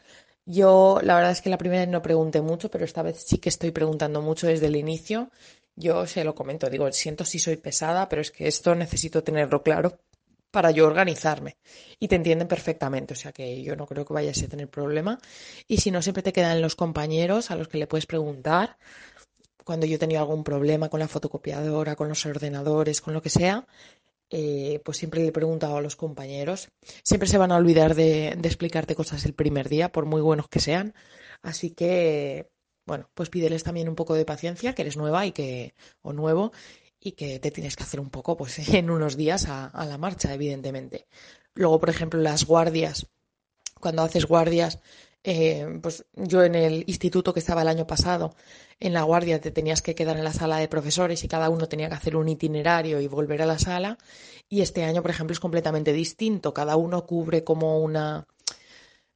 Yo, 0.46 1.00
la 1.02 1.14
verdad 1.14 1.32
es 1.32 1.42
que 1.42 1.50
la 1.50 1.58
primera 1.58 1.82
vez 1.82 1.90
no 1.90 2.02
pregunté 2.02 2.40
mucho, 2.40 2.70
pero 2.70 2.84
esta 2.84 3.02
vez 3.02 3.24
sí 3.26 3.38
que 3.38 3.48
estoy 3.48 3.70
preguntando 3.70 4.22
mucho 4.22 4.46
desde 4.46 4.66
el 4.66 4.76
inicio. 4.76 5.30
Yo 5.76 6.06
se 6.06 6.24
lo 6.24 6.34
comento, 6.34 6.68
digo, 6.68 6.90
siento 6.92 7.24
si 7.24 7.38
soy 7.38 7.56
pesada, 7.56 8.08
pero 8.08 8.22
es 8.22 8.30
que 8.30 8.48
esto 8.48 8.74
necesito 8.74 9.22
tenerlo 9.22 9.62
claro 9.62 9.98
para 10.50 10.72
yo 10.72 10.86
organizarme. 10.86 11.56
Y 11.98 12.08
te 12.08 12.16
entienden 12.16 12.48
perfectamente, 12.48 13.14
o 13.14 13.16
sea 13.16 13.32
que 13.32 13.62
yo 13.62 13.76
no 13.76 13.86
creo 13.86 14.04
que 14.04 14.14
vayas 14.14 14.42
a 14.42 14.48
tener 14.48 14.68
problema. 14.68 15.18
Y 15.68 15.78
si 15.78 15.90
no, 15.90 16.02
siempre 16.02 16.22
te 16.22 16.32
quedan 16.32 16.60
los 16.60 16.74
compañeros 16.74 17.50
a 17.50 17.56
los 17.56 17.68
que 17.68 17.78
le 17.78 17.86
puedes 17.86 18.06
preguntar. 18.06 18.76
Cuando 19.64 19.86
yo 19.86 19.98
tenía 19.98 20.20
algún 20.20 20.42
problema 20.42 20.88
con 20.88 21.00
la 21.00 21.06
fotocopiadora, 21.06 21.94
con 21.94 22.08
los 22.08 22.26
ordenadores, 22.26 23.00
con 23.00 23.14
lo 23.14 23.22
que 23.22 23.30
sea, 23.30 23.66
eh, 24.30 24.80
pues 24.84 24.96
siempre 24.98 25.20
le 25.20 25.28
he 25.28 25.32
preguntado 25.32 25.76
a 25.76 25.80
los 25.80 25.96
compañeros. 25.96 26.68
Siempre 27.02 27.28
se 27.28 27.38
van 27.38 27.52
a 27.52 27.56
olvidar 27.56 27.94
de, 27.94 28.28
explicarte 28.28 28.94
cosas 28.94 29.24
el 29.24 29.34
primer 29.34 29.68
día, 29.68 29.90
por 29.92 30.06
muy 30.06 30.20
buenos 30.22 30.48
que 30.48 30.60
sean. 30.60 30.94
Así 31.42 31.70
que, 31.70 32.50
bueno, 32.86 33.10
pues 33.14 33.28
pídeles 33.30 33.64
también 33.64 33.88
un 33.88 33.96
poco 33.96 34.14
de 34.14 34.24
paciencia, 34.24 34.74
que 34.74 34.82
eres 34.82 34.96
nueva 34.96 35.26
y 35.26 35.32
que, 35.32 35.74
o 36.02 36.12
nuevo, 36.12 36.52
y 37.00 37.12
que 37.12 37.40
te 37.40 37.50
tienes 37.50 37.76
que 37.76 37.82
hacer 37.82 38.00
un 38.00 38.10
poco, 38.10 38.36
pues 38.36 38.58
en 38.74 38.90
unos 38.90 39.16
días 39.16 39.48
a, 39.48 39.66
a 39.66 39.86
la 39.86 39.98
marcha, 39.98 40.32
evidentemente. 40.32 41.06
Luego, 41.54 41.80
por 41.80 41.90
ejemplo, 41.90 42.20
las 42.20 42.44
guardias. 42.46 43.06
Cuando 43.80 44.02
haces 44.02 44.26
guardias, 44.26 44.78
eh, 45.22 45.78
pues 45.82 46.04
yo 46.14 46.42
en 46.42 46.54
el 46.54 46.84
instituto 46.86 47.34
que 47.34 47.40
estaba 47.40 47.62
el 47.62 47.68
año 47.68 47.86
pasado, 47.86 48.34
en 48.78 48.92
la 48.94 49.02
guardia 49.02 49.40
te 49.40 49.50
tenías 49.50 49.82
que 49.82 49.94
quedar 49.94 50.16
en 50.16 50.24
la 50.24 50.32
sala 50.32 50.58
de 50.58 50.68
profesores 50.68 51.22
y 51.24 51.28
cada 51.28 51.50
uno 51.50 51.68
tenía 51.68 51.88
que 51.88 51.94
hacer 51.94 52.16
un 52.16 52.28
itinerario 52.28 53.00
y 53.00 53.06
volver 53.08 53.42
a 53.42 53.46
la 53.46 53.58
sala. 53.58 53.98
Y 54.48 54.62
este 54.62 54.84
año, 54.84 55.02
por 55.02 55.10
ejemplo, 55.10 55.32
es 55.32 55.40
completamente 55.40 55.92
distinto. 55.92 56.54
Cada 56.54 56.76
uno 56.76 57.06
cubre 57.06 57.44
como 57.44 57.80
una 57.80 58.26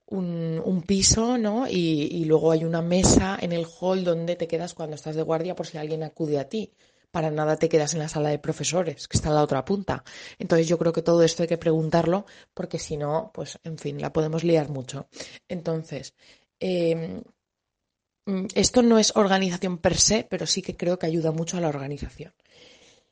un, 0.06 0.84
piso, 0.87 1.38
¿no? 1.38 1.66
Y, 1.66 2.08
y 2.12 2.25
luego 2.26 2.52
hay 2.52 2.64
una 2.64 2.82
mesa 2.82 3.38
en 3.40 3.52
el 3.52 3.66
hall 3.66 4.04
donde 4.04 4.37
te 4.37 4.46
quedas 4.46 4.75
cuando 4.75 4.96
estás 4.96 5.16
de 5.16 5.23
guardia 5.23 5.56
por 5.56 5.66
si 5.66 5.78
alguien 5.78 6.02
acude 6.02 6.38
a 6.38 6.49
ti 6.49 6.73
para 7.14 7.30
nada 7.30 7.56
te 7.56 7.68
quedas 7.68 7.94
en 7.94 8.00
la 8.00 8.09
sala 8.09 8.30
de 8.30 8.40
profesores, 8.40 9.06
que 9.06 9.16
está 9.16 9.28
en 9.28 9.37
la 9.37 9.44
otra 9.44 9.64
punta. 9.64 10.02
Entonces 10.37 10.66
yo 10.66 10.76
creo 10.78 10.92
que 10.92 11.00
todo 11.00 11.23
esto 11.23 11.44
hay 11.44 11.49
que 11.49 11.59
preguntarlo 11.59 12.26
porque 12.52 12.80
si 12.80 12.97
no, 12.97 13.30
pues 13.33 13.61
en 13.62 13.78
fin, 13.78 14.00
la 14.00 14.12
podemos 14.12 14.42
liar 14.42 14.68
mucho. 14.68 15.06
Entonces, 15.47 16.12
em, 16.59 17.23
esto 18.56 18.83
no 18.83 18.99
es 18.99 19.14
organización 19.14 19.78
per 19.78 19.97
se, 19.97 20.26
pero 20.28 20.44
sí 20.44 20.61
que 20.61 20.76
creo 20.76 20.99
que 20.99 21.06
ayuda 21.06 21.30
mucho 21.30 21.56
a 21.56 21.61
la 21.61 21.68
organización. 21.68 22.35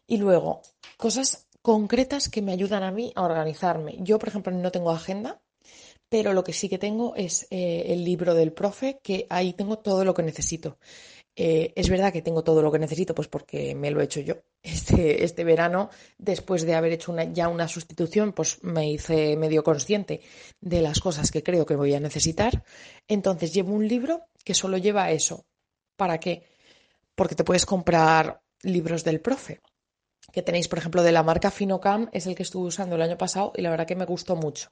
Y 0.09 0.17
luego, 0.17 0.63
cosas 0.97 1.47
concretas 1.63 2.29
que 2.29 2.43
me 2.43 2.51
ayudan 2.51 2.83
a 2.83 2.91
mí 2.91 3.13
a 3.15 3.23
organizarme. 3.23 3.99
Yo, 4.01 4.19
por 4.19 4.31
ejemplo, 4.31 4.53
no 4.53 4.73
tengo 4.73 4.91
agenda, 4.91 5.41
pero 6.09 6.33
lo 6.33 6.43
que 6.43 6.53
sí 6.53 6.69
que 6.69 6.79
tengo 6.79 7.15
es 7.15 7.47
eh, 7.51 7.85
el 7.87 8.05
libro 8.05 8.35
del 8.35 8.53
profe, 8.53 8.99
que 9.01 9.29
ahí 9.31 9.53
tengo 9.53 9.79
todo 9.79 10.05
lo 10.05 10.13
que 10.13 10.25
necesito. 10.25 10.77
Eh, 11.35 11.73
es 11.77 11.89
verdad 11.89 12.13
que 12.13 12.21
tengo 12.21 12.45
todo 12.45 12.61
lo 12.61 12.71
que 12.71 12.79
necesito, 12.79 13.15
pues 13.15 13.29
porque 13.29 13.75
me 13.75 13.91
lo 13.91 14.01
he 14.01 14.05
hecho 14.05 14.21
yo. 14.21 14.37
Este, 14.63 15.25
este 15.25 15.43
verano, 15.43 15.91
después 16.19 16.63
de 16.63 16.75
haber 16.75 16.93
hecho 16.93 17.15
ya 17.33 17.49
una 17.49 17.67
sustitución, 17.67 18.33
pues 18.33 18.63
me 18.63 18.89
hice 18.89 19.37
medio 19.37 19.65
consciente 19.65 20.21
de 20.61 20.81
las 20.81 21.01
cosas 21.01 21.33
que 21.33 21.43
creo 21.43 21.67
que 21.67 21.75
voy 21.75 21.95
a 21.95 22.01
necesitar. 22.01 22.65
Entonces 23.09 23.53
llevo 23.53 23.73
un 23.75 23.89
libro 23.89 24.27
que 24.45 24.55
solo 24.55 24.79
lleva 24.79 25.11
eso. 25.11 25.47
¿Para 25.97 26.19
qué? 26.21 26.47
Porque 27.17 27.35
te 27.35 27.43
puedes 27.45 27.67
comprar 27.67 28.41
libros 28.63 29.03
del 29.03 29.21
profe 29.21 29.61
que 30.33 30.43
tenéis, 30.43 30.69
por 30.69 30.79
ejemplo, 30.79 31.03
de 31.03 31.13
la 31.13 31.23
marca 31.23 31.51
Finocam, 31.51 32.09
es 32.13 32.27
el 32.27 32.35
que 32.35 32.45
estuve 32.45 32.69
usando 32.69 32.97
el 32.97 33.03
año 33.03 33.19
pasado 33.19 33.53
y 33.57 33.63
la 33.63 33.71
verdad 33.71 33.87
que 33.87 33.97
me 33.97 34.05
gustó 34.05 34.37
mucho. 34.37 34.71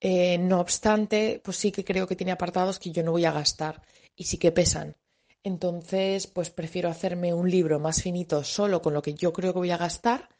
Eh, 0.00 0.38
no 0.38 0.60
obstante, 0.60 1.40
pues 1.42 1.56
sí 1.56 1.72
que 1.72 1.84
creo 1.84 2.06
que 2.06 2.16
tiene 2.16 2.32
apartados 2.32 2.78
que 2.78 2.90
yo 2.92 3.02
no 3.02 3.12
voy 3.12 3.24
a 3.24 3.32
gastar 3.32 3.82
y 4.14 4.24
sí 4.24 4.38
que 4.38 4.52
pesan. 4.52 4.96
Entonces, 5.44 6.26
pues 6.26 6.50
prefiero 6.50 6.88
hacerme 6.88 7.34
un 7.34 7.50
libro 7.50 7.78
más 7.78 8.02
finito 8.02 8.42
solo 8.42 8.82
con 8.82 8.94
lo 8.94 9.02
que 9.02 9.14
yo 9.14 9.32
creo 9.32 9.52
que 9.52 9.58
voy 9.60 9.70
a 9.70 9.76
gastar 9.76 10.30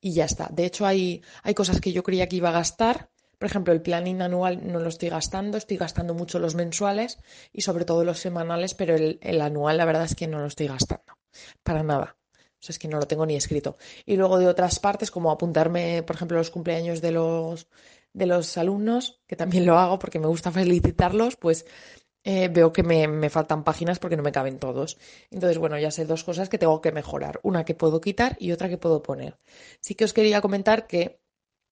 y 0.00 0.14
ya 0.14 0.24
está. 0.24 0.48
De 0.50 0.64
hecho, 0.64 0.86
hay, 0.86 1.22
hay 1.42 1.54
cosas 1.54 1.80
que 1.80 1.92
yo 1.92 2.02
creía 2.02 2.28
que 2.28 2.36
iba 2.36 2.48
a 2.48 2.52
gastar. 2.52 3.10
Por 3.38 3.48
ejemplo, 3.48 3.72
el 3.74 3.82
planning 3.82 4.22
anual 4.22 4.66
no 4.66 4.80
lo 4.80 4.88
estoy 4.88 5.10
gastando, 5.10 5.58
estoy 5.58 5.76
gastando 5.76 6.14
mucho 6.14 6.38
los 6.38 6.54
mensuales 6.54 7.18
y 7.52 7.60
sobre 7.60 7.84
todo 7.84 8.02
los 8.02 8.18
semanales, 8.18 8.74
pero 8.74 8.96
el, 8.96 9.40
anual 9.42 9.76
la 9.76 9.84
verdad 9.84 10.04
es 10.04 10.14
que 10.14 10.26
no 10.26 10.40
lo 10.40 10.46
estoy 10.46 10.68
gastando. 10.68 11.18
Para 11.62 11.82
nada 11.82 12.16
es 12.68 12.78
que 12.78 12.88
no 12.88 12.98
lo 12.98 13.06
tengo 13.06 13.26
ni 13.26 13.36
escrito. 13.36 13.76
Y 14.04 14.16
luego 14.16 14.38
de 14.38 14.48
otras 14.48 14.78
partes, 14.78 15.10
como 15.10 15.30
apuntarme, 15.30 16.02
por 16.02 16.16
ejemplo, 16.16 16.38
los 16.38 16.50
cumpleaños 16.50 17.00
de 17.00 17.12
los, 17.12 17.68
de 18.12 18.26
los 18.26 18.56
alumnos, 18.58 19.20
que 19.26 19.36
también 19.36 19.66
lo 19.66 19.78
hago 19.78 19.98
porque 19.98 20.18
me 20.18 20.26
gusta 20.26 20.50
felicitarlos, 20.50 21.36
pues 21.36 21.66
eh, 22.28 22.48
veo 22.48 22.72
que 22.72 22.82
me, 22.82 23.06
me, 23.06 23.30
faltan 23.30 23.62
páginas 23.62 24.00
porque 24.00 24.16
no 24.16 24.24
me 24.24 24.32
caben 24.32 24.58
todos. 24.58 24.98
Entonces, 25.30 25.58
bueno, 25.58 25.78
ya 25.78 25.92
sé 25.92 26.06
dos 26.06 26.24
cosas 26.24 26.48
que 26.48 26.58
tengo 26.58 26.80
que 26.80 26.90
mejorar. 26.90 27.38
Una 27.44 27.64
que 27.64 27.76
puedo 27.76 28.00
quitar 28.00 28.36
y 28.40 28.50
otra 28.50 28.68
que 28.68 28.78
puedo 28.78 29.00
poner. 29.00 29.38
Sí 29.80 29.94
que 29.94 30.04
os 30.04 30.12
quería 30.12 30.40
comentar 30.40 30.88
que 30.88 31.20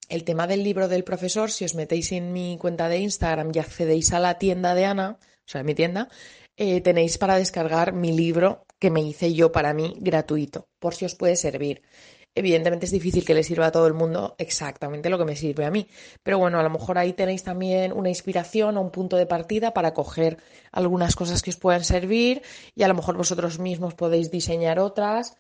el 0.09 0.23
tema 0.23 0.47
del 0.47 0.63
libro 0.63 0.87
del 0.87 1.03
profesor, 1.03 1.51
si 1.51 1.65
os 1.65 1.75
metéis 1.75 2.13
en 2.13 2.33
mi 2.33 2.57
cuenta 2.57 2.89
de 2.89 2.99
Instagram 2.99 3.51
y 3.53 3.59
accedéis 3.59 4.13
a 4.13 4.21
la 4.21 4.39
tienda 4.39 4.77
de 4.77 4.85
Ana, 4.85 5.19
o 5.21 5.49
sea, 5.49 5.65
mi 5.65 5.75
tienda, 5.75 6.09
eh, 6.57 6.81
tenéis 6.81 7.19
para 7.19 7.35
descargar 7.35 7.93
mi 7.93 8.13
libro 8.13 8.65
que 8.79 8.91
me 8.91 9.03
hice 9.03 9.35
yo 9.35 9.51
para 9.51 9.75
mí 9.75 9.97
gratuito, 9.99 10.69
por 10.79 10.95
si 10.95 11.05
os 11.05 11.17
puede 11.17 11.35
servir. 11.35 11.83
Evidentemente 12.35 12.87
es 12.87 12.93
difícil 12.93 13.25
que 13.25 13.35
le 13.35 13.45
sirva 13.45 13.67
a 13.67 13.73
todo 13.73 13.87
el 13.87 13.95
mundo 13.95 14.35
exactamente 14.39 15.09
lo 15.09 15.19
que 15.19 15.25
me 15.25 15.37
sirve 15.37 15.65
a 15.65 15.71
mí, 15.71 15.87
pero 16.23 16.39
bueno, 16.39 16.59
a 16.59 16.63
lo 16.65 16.71
mejor 16.71 16.99
ahí 16.99 17.13
tenéis 17.13 17.45
también 17.45 17.93
una 17.93 18.09
inspiración 18.09 18.77
o 18.77 18.81
un 18.81 18.91
punto 18.91 19.17
de 19.17 19.27
partida 19.27 19.73
para 19.73 19.95
coger 19.95 20.39
algunas 20.73 21.15
cosas 21.15 21.43
que 21.43 21.51
os 21.51 21.57
puedan 21.57 21.85
servir 21.85 22.43
y 22.75 22.83
a 22.83 22.89
lo 22.89 22.95
mejor 22.95 23.17
vosotros 23.17 23.61
mismos 23.61 23.95
podéis 23.95 24.31
diseñar 24.31 24.81
otras 24.81 25.37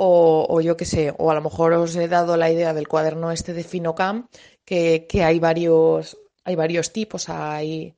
o, 0.00 0.60
yo 0.60 0.76
qué 0.76 0.84
sé, 0.84 1.12
o 1.18 1.30
a 1.30 1.34
lo 1.34 1.42
mejor 1.42 1.72
os 1.72 1.96
he 1.96 2.06
dado 2.06 2.36
la 2.36 2.50
idea 2.50 2.72
del 2.72 2.86
cuaderno 2.86 3.32
este 3.32 3.52
de 3.52 3.64
Finocam, 3.64 4.28
que, 4.64 5.06
que 5.08 5.24
hay 5.24 5.40
varios, 5.40 6.16
hay 6.44 6.54
varios 6.54 6.92
tipos, 6.92 7.28
hay 7.28 7.96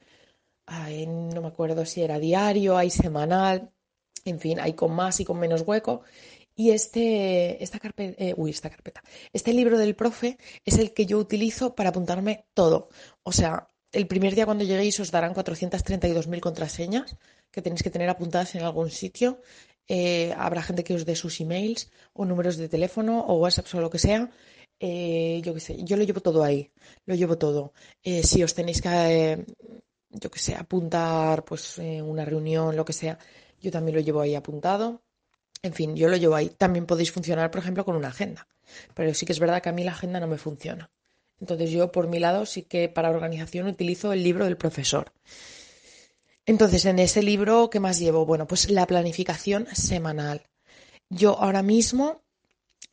no 1.07 1.41
me 1.41 1.49
acuerdo 1.49 1.85
si 1.85 2.03
era 2.03 2.19
diario, 2.19 2.77
hay 2.77 2.91
semanal, 2.91 3.71
en 4.25 4.39
fin, 4.39 4.61
hay 4.61 4.75
con 4.75 4.93
más 4.93 5.21
y 5.21 5.25
con 5.25 5.39
menos 5.39 5.63
hueco. 5.63 6.03
Y 6.61 6.73
este, 6.73 7.65
esta 7.65 7.79
carpeta, 7.79 8.23
eh, 8.23 8.35
uy, 8.37 8.51
esta 8.51 8.69
carpeta, 8.69 9.03
este 9.33 9.55
libro 9.55 9.79
del 9.79 9.97
profe 9.97 10.37
es 10.63 10.77
el 10.77 10.93
que 10.93 11.07
yo 11.07 11.17
utilizo 11.17 11.75
para 11.75 11.89
apuntarme 11.89 12.45
todo. 12.53 12.91
O 13.23 13.33
sea, 13.33 13.71
el 13.93 14.07
primer 14.07 14.35
día 14.35 14.45
cuando 14.45 14.65
lleguéis 14.65 15.01
os 15.01 15.11
darán 15.11 15.33
432.000 15.33 16.41
contraseñas 16.41 17.17
que 17.51 17.63
tenéis 17.63 17.83
que 17.83 17.89
tener 17.89 18.11
apuntadas 18.11 18.55
en 18.57 18.63
algún 18.65 18.91
sitio. 18.91 19.41
Eh, 19.89 20.35
habrá 20.37 20.63
gente 20.63 20.85
que 20.85 20.93
os 20.93 21.07
dé 21.07 21.17
sus 21.17 21.41
emails 21.41 21.91
o 22.13 22.27
números 22.27 22.59
de 22.59 22.69
teléfono 22.69 23.25
o 23.27 23.39
WhatsApp 23.39 23.75
o 23.75 23.81
lo 23.81 23.89
que 23.89 23.99
sea. 23.99 24.31
Eh, 24.79 25.41
yo 25.43 25.55
qué 25.55 25.61
sé, 25.61 25.83
yo 25.83 25.97
lo 25.97 26.05
llevo 26.05 26.21
todo 26.21 26.45
ahí, 26.45 26.71
lo 27.07 27.15
llevo 27.15 27.39
todo. 27.39 27.73
si 28.03 28.43
os 28.43 28.55
tenéis 28.55 28.83
que 28.83 29.47
yo 30.11 30.31
que 30.31 30.39
sé, 30.39 30.55
apuntar, 30.57 31.43
pues 31.45 31.79
eh, 31.79 32.03
una 32.03 32.25
reunión, 32.25 32.77
lo 32.77 32.85
que 32.85 32.93
sea, 32.93 33.19
yo 33.61 33.71
también 33.71 33.97
lo 33.97 34.03
llevo 34.03 34.21
ahí 34.21 34.35
apuntado. 34.35 35.03
En 35.63 35.75
fin, 35.75 35.95
yo 35.95 36.09
lo 36.09 36.17
llevo 36.17 36.35
ahí. 36.35 36.51
También 36.51 36.87
podéis 36.87 37.13
funcionar, 37.13 37.51
por 37.51 37.61
ejemplo, 37.61 37.85
con 37.85 37.97
una 37.97 38.09
agenda. 38.09 38.49
Pero 38.95 39.13
sí 39.15 39.27
que 39.27 39.33
es 39.33 39.41
verdad 39.41 39.63
que 39.63 39.69
a 39.69 39.73
mí 39.73 39.85
la 39.85 39.93
agenda 39.93 40.21
no 40.21 40.27
me 40.27 40.39
funciona. 40.39 40.91
Entonces 41.41 41.71
yo, 41.71 41.91
por 41.91 42.07
mi 42.09 42.19
lado, 42.19 42.47
sí 42.47 42.63
que 42.63 42.89
para 42.89 43.11
organización 43.11 43.67
utilizo 43.67 44.13
el 44.13 44.23
libro 44.23 44.45
del 44.45 44.57
profesor. 44.57 45.13
Entonces, 46.47 46.85
en 46.85 46.99
ese 46.99 47.23
libro, 47.23 47.71
¿qué 47.71 47.81
más 47.81 47.99
llevo? 47.99 48.27
Bueno, 48.27 48.47
pues 48.47 48.71
la 48.71 48.87
planificación 48.87 49.67
semanal. 49.73 50.43
Yo 51.09 51.39
ahora 51.39 51.63
mismo, 51.63 52.23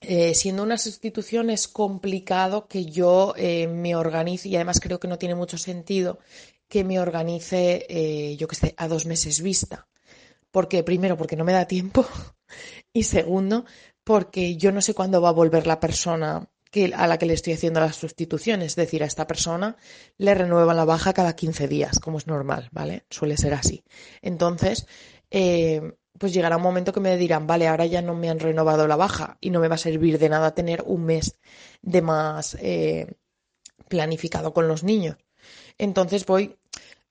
eh, 0.02 0.34
siendo 0.34 0.64
una 0.64 0.78
sustitución, 0.78 1.50
es 1.50 1.68
complicado 1.68 2.68
que 2.68 2.86
yo 2.86 3.34
eh, 3.38 3.68
me 3.68 3.96
organice 3.96 4.50
y 4.50 4.56
además 4.56 4.80
creo 4.80 5.00
que 5.00 5.08
no 5.08 5.18
tiene 5.18 5.36
mucho 5.36 5.58
sentido 5.58 6.20
que 6.68 6.84
me 6.84 7.00
organice, 7.00 7.86
eh, 7.90 8.36
yo 8.38 8.48
que 8.48 8.56
sé, 8.56 8.74
a 8.78 8.88
dos 8.88 9.06
meses 9.06 9.42
vista. 9.42 9.88
Porque, 10.52 10.84
primero, 10.84 11.18
porque 11.18 11.36
no 11.36 11.44
me 11.44 11.54
da 11.54 11.66
tiempo 11.66 12.06
y 12.94 13.04
segundo, 13.04 13.66
porque 14.04 14.56
yo 14.56 14.72
no 14.72 14.82
sé 14.82 14.94
cuándo 14.94 15.22
va 15.22 15.30
a 15.30 15.34
volver 15.34 15.68
la 15.68 15.80
persona 15.80 16.50
que, 16.72 16.94
a 16.96 17.08
la 17.08 17.18
que 17.18 17.26
le 17.26 17.34
estoy 17.34 17.54
haciendo 17.54 17.80
la 17.80 17.94
sustitución. 17.94 18.62
Es 18.62 18.76
decir, 18.76 19.04
a 19.04 19.08
esta 19.08 19.28
persona 19.28 19.78
le 20.18 20.34
renuevan 20.34 20.78
la 20.78 20.86
baja 20.86 21.14
cada 21.14 21.36
15 21.36 21.68
días, 21.68 22.00
como 22.00 22.18
es 22.18 22.28
normal, 22.28 22.70
¿vale? 22.72 23.06
Suele 23.10 23.38
ser 23.38 23.54
así. 23.54 23.84
Entonces, 24.22 24.88
eh, 25.32 25.94
pues 26.18 26.34
llegará 26.34 26.58
un 26.58 26.64
momento 26.64 26.94
que 26.94 27.00
me 27.00 27.18
dirán, 27.18 27.48
vale, 27.48 27.68
ahora 27.68 27.86
ya 27.86 28.02
no 28.02 28.16
me 28.16 28.30
han 28.30 28.40
renovado 28.40 28.88
la 28.88 28.96
baja 28.96 29.38
y 29.42 29.50
no 29.50 29.60
me 29.60 29.68
va 29.68 29.76
a 29.76 29.80
servir 29.80 30.18
de 30.20 30.30
nada 30.30 30.56
tener 30.56 30.84
un 30.86 31.06
mes 31.06 31.38
de 31.82 32.02
más 32.02 32.58
eh, 32.60 33.16
planificado 33.88 34.54
con 34.54 34.68
los 34.68 34.84
niños. 34.84 35.18
Entonces 35.78 36.26
voy, 36.26 36.58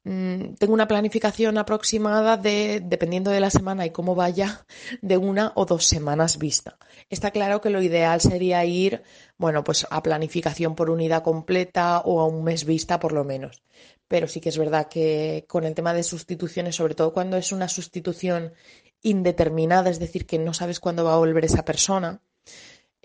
tengo 0.06 0.72
una 0.72 0.86
planificación 0.86 1.58
aproximada 1.58 2.36
de, 2.36 2.80
dependiendo 2.80 3.32
de 3.32 3.40
la 3.40 3.50
semana 3.50 3.86
y 3.86 3.90
cómo 3.90 4.14
vaya, 4.14 4.64
de 5.02 5.16
una 5.16 5.50
o 5.56 5.66
dos 5.66 5.86
semanas 5.86 6.38
vista. 6.38 6.78
Está 7.10 7.32
claro 7.32 7.60
que 7.60 7.70
lo 7.70 7.82
ideal 7.82 8.20
sería 8.20 8.64
ir, 8.64 9.02
bueno, 9.36 9.64
pues 9.64 9.84
a 9.90 10.02
planificación 10.04 10.76
por 10.76 10.90
unidad 10.90 11.24
completa 11.24 12.02
o 12.04 12.20
a 12.20 12.26
un 12.26 12.44
mes 12.44 12.64
vista 12.64 13.00
por 13.00 13.12
lo 13.12 13.24
menos. 13.24 13.64
Pero 14.06 14.28
sí 14.28 14.40
que 14.40 14.50
es 14.50 14.58
verdad 14.58 14.86
que 14.86 15.44
con 15.48 15.64
el 15.64 15.74
tema 15.74 15.92
de 15.92 16.04
sustituciones, 16.04 16.76
sobre 16.76 16.94
todo 16.94 17.12
cuando 17.12 17.36
es 17.36 17.50
una 17.50 17.68
sustitución 17.68 18.52
indeterminada, 19.02 19.90
es 19.90 19.98
decir, 19.98 20.24
que 20.24 20.38
no 20.38 20.54
sabes 20.54 20.78
cuándo 20.78 21.04
va 21.04 21.14
a 21.14 21.18
volver 21.18 21.44
esa 21.44 21.64
persona, 21.64 22.20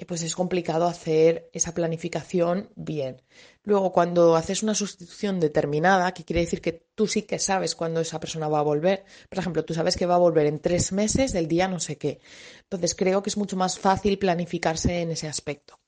pues 0.07 0.23
es 0.23 0.35
complicado 0.35 0.87
hacer 0.87 1.49
esa 1.53 1.73
planificación 1.73 2.69
bien. 2.75 3.21
Luego, 3.63 3.91
cuando 3.91 4.35
haces 4.35 4.63
una 4.63 4.73
sustitución 4.73 5.39
determinada, 5.39 6.13
que 6.13 6.23
quiere 6.23 6.41
decir 6.41 6.61
que 6.61 6.87
tú 6.95 7.07
sí 7.07 7.21
que 7.23 7.39
sabes 7.39 7.75
cuándo 7.75 7.99
esa 8.01 8.19
persona 8.19 8.47
va 8.47 8.59
a 8.59 8.63
volver, 8.63 9.05
por 9.29 9.39
ejemplo, 9.39 9.63
tú 9.63 9.73
sabes 9.73 9.95
que 9.95 10.07
va 10.07 10.15
a 10.15 10.19
volver 10.19 10.47
en 10.47 10.59
tres 10.59 10.91
meses 10.91 11.33
del 11.33 11.47
día 11.47 11.67
no 11.67 11.79
sé 11.79 11.97
qué. 11.97 12.19
Entonces, 12.63 12.95
creo 12.95 13.21
que 13.21 13.29
es 13.29 13.37
mucho 13.37 13.57
más 13.57 13.77
fácil 13.77 14.17
planificarse 14.17 15.01
en 15.01 15.11
ese 15.11 15.27
aspecto. 15.27 15.79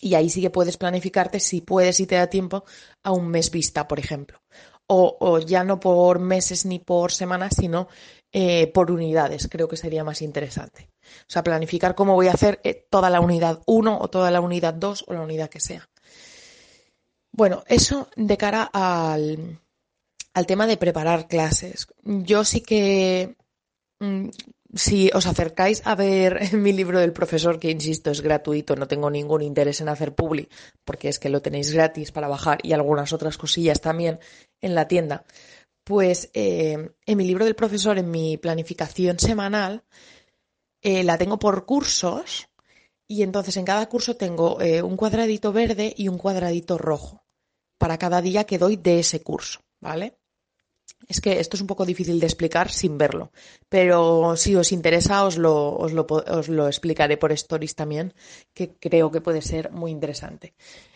Y 0.00 0.14
ahí 0.14 0.30
sí 0.30 0.40
que 0.40 0.50
puedes 0.50 0.76
planificarte 0.76 1.40
si 1.40 1.60
puedes 1.60 2.00
y 2.00 2.06
te 2.06 2.14
da 2.16 2.26
tiempo 2.26 2.64
a 3.02 3.12
un 3.12 3.28
mes 3.28 3.50
vista, 3.50 3.86
por 3.86 3.98
ejemplo. 3.98 4.40
O, 4.92 5.38
ya 5.38 5.62
no 5.62 5.78
por 5.78 6.18
meses 6.18 6.66
ni 6.66 6.80
por 6.80 7.12
semanas, 7.12 7.54
sino 7.56 7.86
eh, 8.32 8.68
por 8.68 8.90
unidades. 8.90 9.48
Creo 9.50 9.68
que 9.68 9.76
sería 9.76 10.04
más 10.04 10.22
interesante. 10.22 10.90
O 11.02 11.30
sea, 11.32 11.42
planificar 11.42 11.94
cómo 11.94 12.14
voy 12.14 12.28
a 12.28 12.32
hacer 12.32 12.60
eh, 12.62 12.86
toda 12.88 13.10
la 13.10 13.20
unidad 13.20 13.60
1 13.66 13.98
o 14.00 14.08
toda 14.08 14.30
la 14.30 14.40
unidad 14.40 14.74
2 14.74 15.04
o 15.08 15.14
la 15.14 15.22
unidad 15.22 15.50
que 15.50 15.60
sea. 15.60 15.88
Bueno, 17.32 17.64
eso 17.66 18.08
de 18.16 18.36
cara 18.36 18.70
al, 18.72 19.58
tema 20.46 20.66
de 20.66 20.76
preparar 20.76 21.26
clases. 21.28 21.86
Yo 22.04 22.44
sí 22.44 22.60
que, 22.60 23.36
mm, 24.00 24.28
si 24.74 25.10
os 25.12 25.26
acercáis 25.26 25.82
a 25.84 25.94
ver 25.94 26.38
mi 26.54 26.72
libro 26.72 27.00
del 27.00 27.12
profesor, 27.12 27.58
que 27.58 27.70
insisto 27.70 28.10
es 28.10 28.20
gratuito, 28.20 28.76
no 28.76 28.86
tengo 28.88 29.10
ningún 29.10 29.42
interés 29.42 29.80
en 29.80 29.88
hacer 29.88 30.14
publi, 30.14 30.48
porque 30.84 31.08
es 31.08 31.18
que 31.18 31.28
lo 31.28 31.42
tenéis 31.42 31.72
gratis 31.72 32.12
para 32.12 32.28
bajar 32.28 32.58
y 32.62 32.72
algunas 32.72 33.12
otras 33.12 33.38
cosillas 33.38 33.80
también 33.80 34.20
en 34.60 34.74
la 34.74 34.88
tienda, 34.88 35.24
pues 35.90 36.30
eh, 36.34 36.92
en 37.04 37.18
mi 37.18 37.24
libro 37.24 37.44
del 37.44 37.56
profesor, 37.56 37.98
en 37.98 38.12
mi 38.12 38.36
planificación 38.36 39.18
semanal, 39.18 39.82
eh, 40.82 41.02
la 41.02 41.18
tengo 41.18 41.36
por 41.36 41.66
cursos 41.66 42.48
y 43.08 43.24
entonces 43.24 43.56
en 43.56 43.64
cada 43.64 43.88
curso 43.88 44.14
tengo 44.14 44.60
eh, 44.60 44.82
un 44.82 44.96
cuadradito 44.96 45.52
verde 45.52 45.92
y 45.96 46.06
un 46.06 46.16
cuadradito 46.16 46.78
rojo 46.78 47.24
para 47.76 47.98
cada 47.98 48.22
día 48.22 48.44
que 48.44 48.56
doy 48.56 48.76
de 48.76 49.00
ese 49.00 49.20
curso, 49.20 49.62
¿vale? 49.80 50.16
Es 51.08 51.20
que 51.20 51.40
esto 51.40 51.56
es 51.56 51.60
un 51.60 51.66
poco 51.66 51.84
difícil 51.84 52.20
de 52.20 52.26
explicar 52.26 52.70
sin 52.70 52.96
verlo, 52.96 53.32
pero 53.68 54.36
si 54.36 54.54
os 54.54 54.70
interesa 54.70 55.24
os 55.24 55.38
lo, 55.38 55.76
os 55.76 56.48
lo, 56.48 56.68
explicaré 56.68 57.16
por 57.16 57.32
stories 57.32 57.74
también, 57.74 58.14
que 58.54 58.76
creo 58.76 59.10
que 59.10 59.20
puede 59.20 59.42
ser 59.42 59.72
muy 59.72 59.90
interesante. 59.90 60.54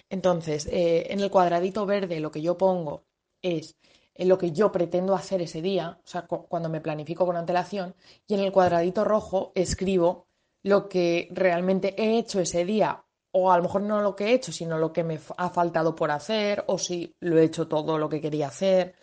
Entonces, 0.09 0.69
en 0.71 1.19
el 1.19 1.33
cuadradito 1.33 1.85
verde 1.85 2.21
lo 2.21 2.31
que 2.31 2.43
yo 2.43 2.57
pongo 2.57 3.03
es 3.43 3.77
eh, 4.15 4.25
lo 4.25 4.39
que 4.39 4.53
yo 4.53 4.71
pretendo 4.73 5.15
hacer 5.15 5.43
ese 5.43 5.63
día, 5.63 5.99
o 6.05 6.07
sea, 6.07 6.27
cuando 6.27 6.69
me 6.69 6.81
planifico 6.81 7.27
con 7.27 7.37
antelación, 7.37 7.95
y 8.27 8.35
en 8.35 8.41
el 8.41 8.53
cuadradito 8.53 9.05
rojo 9.05 9.53
escribo 9.55 10.27
lo 10.63 10.89
que 10.89 11.29
realmente 11.33 11.95
he 12.01 12.19
hecho 12.19 12.41
ese 12.41 12.65
día, 12.65 13.05
o 13.33 13.51
a 13.51 13.57
lo 13.57 13.65
mejor 13.65 13.83
no 13.83 14.01
lo 14.01 14.15
que 14.15 14.27
he 14.27 14.35
hecho, 14.35 14.53
sino 14.53 14.79
lo 14.79 14.93
que 14.93 15.05
me 15.05 15.19
ha 15.37 15.51
faltado 15.51 15.95
por 15.95 16.11
hacer, 16.11 16.65
o 16.69 16.79
si 16.79 17.15
lo 17.21 17.39
he 17.39 17.45
hecho 17.45 17.67
todo 17.67 17.99
lo 17.99 18.09
que 18.09 18.21
quería 18.21 18.47
hacer, 18.49 18.95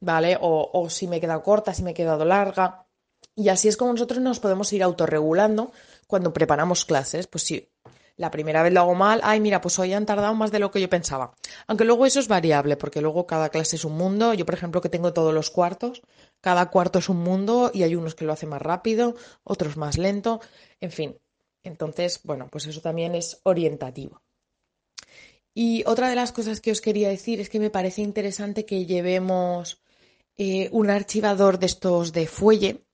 ¿vale? 0.00 0.38
O, 0.40 0.88
si 0.88 1.06
me 1.06 1.16
he 1.16 1.20
quedado 1.20 1.42
corta, 1.42 1.74
si 1.74 1.82
me 1.82 1.90
he 1.90 1.94
quedado 1.94 2.24
larga. 2.24 2.86
Y 3.34 3.50
así 3.50 3.68
es 3.68 3.76
como 3.76 3.92
nosotros 3.92 4.20
nos 4.20 4.40
podemos 4.40 4.72
ir 4.72 4.82
autorregulando 4.82 5.72
cuando 6.06 6.32
preparamos 6.32 6.86
clases. 6.86 7.26
Pues 7.26 7.44
si 7.44 7.68
la 8.16 8.30
primera 8.30 8.62
vez 8.62 8.72
lo 8.72 8.80
hago 8.80 8.94
mal, 8.94 9.20
ay, 9.22 9.40
mira, 9.40 9.60
pues 9.60 9.78
hoy 9.78 9.92
han 9.92 10.06
tardado 10.06 10.34
más 10.34 10.50
de 10.50 10.58
lo 10.58 10.70
que 10.70 10.80
yo 10.80 10.88
pensaba. 10.88 11.34
Aunque 11.66 11.84
luego 11.84 12.06
eso 12.06 12.20
es 12.20 12.28
variable, 12.28 12.76
porque 12.76 13.00
luego 13.00 13.26
cada 13.26 13.50
clase 13.50 13.76
es 13.76 13.84
un 13.84 13.96
mundo. 13.96 14.32
Yo, 14.34 14.46
por 14.46 14.54
ejemplo, 14.54 14.80
que 14.80 14.88
tengo 14.88 15.12
todos 15.12 15.34
los 15.34 15.50
cuartos, 15.50 16.02
cada 16.40 16.70
cuarto 16.70 16.98
es 16.98 17.08
un 17.08 17.18
mundo 17.18 17.70
y 17.74 17.82
hay 17.82 17.94
unos 17.94 18.14
que 18.14 18.24
lo 18.24 18.32
hacen 18.32 18.48
más 18.48 18.62
rápido, 18.62 19.16
otros 19.44 19.76
más 19.76 19.98
lento, 19.98 20.40
en 20.80 20.90
fin. 20.90 21.18
Entonces, 21.62 22.20
bueno, 22.24 22.48
pues 22.50 22.66
eso 22.66 22.80
también 22.80 23.14
es 23.14 23.40
orientativo. 23.42 24.22
Y 25.52 25.84
otra 25.86 26.08
de 26.08 26.16
las 26.16 26.32
cosas 26.32 26.60
que 26.60 26.70
os 26.70 26.80
quería 26.80 27.08
decir 27.08 27.40
es 27.40 27.48
que 27.48 27.60
me 27.60 27.70
parece 27.70 28.02
interesante 28.02 28.66
que 28.66 28.84
llevemos 28.84 29.82
eh, 30.36 30.68
un 30.70 30.90
archivador 30.90 31.58
de 31.58 31.66
estos 31.66 32.12
de 32.12 32.26
fuelle. 32.26 32.85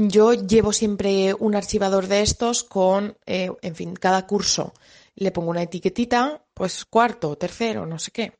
Yo 0.00 0.32
llevo 0.32 0.72
siempre 0.72 1.34
un 1.34 1.56
archivador 1.56 2.06
de 2.06 2.22
estos 2.22 2.62
con, 2.62 3.16
eh, 3.26 3.50
en 3.62 3.74
fin, 3.74 3.94
cada 3.94 4.28
curso 4.28 4.72
le 5.16 5.32
pongo 5.32 5.50
una 5.50 5.62
etiquetita, 5.62 6.40
pues 6.54 6.84
cuarto, 6.84 7.36
tercero, 7.36 7.84
no 7.84 7.98
sé 7.98 8.12
qué, 8.12 8.34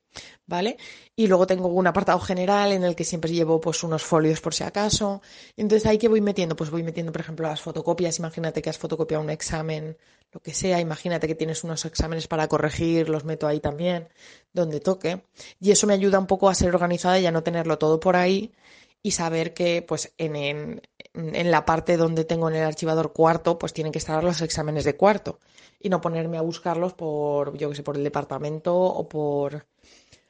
¿vale? 0.45 0.77
Y 1.17 1.27
luego 1.27 1.45
tengo 1.45 1.67
un 1.67 1.85
apartado 1.85 2.17
general 2.21 2.71
en 2.71 2.85
el 2.85 2.95
que 2.95 3.03
siempre 3.03 3.33
llevo 3.33 3.59
pues 3.59 3.83
unos 3.83 4.03
folios 4.05 4.39
por 4.39 4.53
si 4.53 4.63
acaso. 4.63 5.21
Entonces 5.57 5.85
ahí 5.85 5.97
que 5.97 6.07
voy 6.07 6.21
metiendo, 6.21 6.55
pues 6.55 6.69
voy 6.69 6.81
metiendo, 6.81 7.11
por 7.11 7.19
ejemplo, 7.19 7.45
las 7.45 7.59
fotocopias. 7.59 8.19
Imagínate 8.19 8.61
que 8.61 8.69
has 8.69 8.77
fotocopiado 8.77 9.21
un 9.21 9.29
examen, 9.29 9.97
lo 10.31 10.39
que 10.39 10.53
sea. 10.53 10.79
Imagínate 10.79 11.27
que 11.27 11.35
tienes 11.35 11.65
unos 11.65 11.83
exámenes 11.83 12.29
para 12.29 12.47
corregir, 12.47 13.09
los 13.09 13.25
meto 13.25 13.47
ahí 13.47 13.59
también, 13.59 14.07
donde 14.53 14.79
toque. 14.79 15.23
Y 15.59 15.71
eso 15.71 15.87
me 15.87 15.93
ayuda 15.93 16.19
un 16.19 16.27
poco 16.27 16.47
a 16.47 16.55
ser 16.55 16.73
organizada 16.73 17.19
y 17.19 17.25
a 17.25 17.31
no 17.31 17.43
tenerlo 17.43 17.77
todo 17.77 17.99
por 17.99 18.15
ahí 18.15 18.53
y 19.01 19.11
saber 19.11 19.53
que 19.53 19.81
pues 19.81 20.13
en, 20.17 20.35
en, 20.35 20.81
en, 21.13 21.51
la 21.51 21.65
parte 21.65 21.97
donde 21.97 22.25
tengo 22.25 22.49
en 22.49 22.55
el 22.55 22.63
archivador 22.63 23.13
cuarto 23.13 23.57
pues 23.57 23.73
tienen 23.73 23.91
que 23.91 23.99
estar 23.99 24.23
los 24.23 24.41
exámenes 24.41 24.83
de 24.83 24.95
cuarto 24.95 25.39
y 25.79 25.89
no 25.89 26.01
ponerme 26.01 26.37
a 26.37 26.41
buscarlos 26.41 26.93
por 26.93 27.57
yo 27.57 27.69
que 27.69 27.75
sé 27.75 27.83
por 27.83 27.97
el 27.97 28.03
departamento 28.03 28.75
o 28.75 29.07
por 29.07 29.65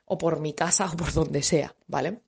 o 0.05 0.17
por 0.17 0.39
mi 0.39 0.53
casa 0.53 0.89
o 0.91 0.95
por 0.95 1.13
donde 1.13 1.43
sea 1.43 1.75
vale 1.87 2.21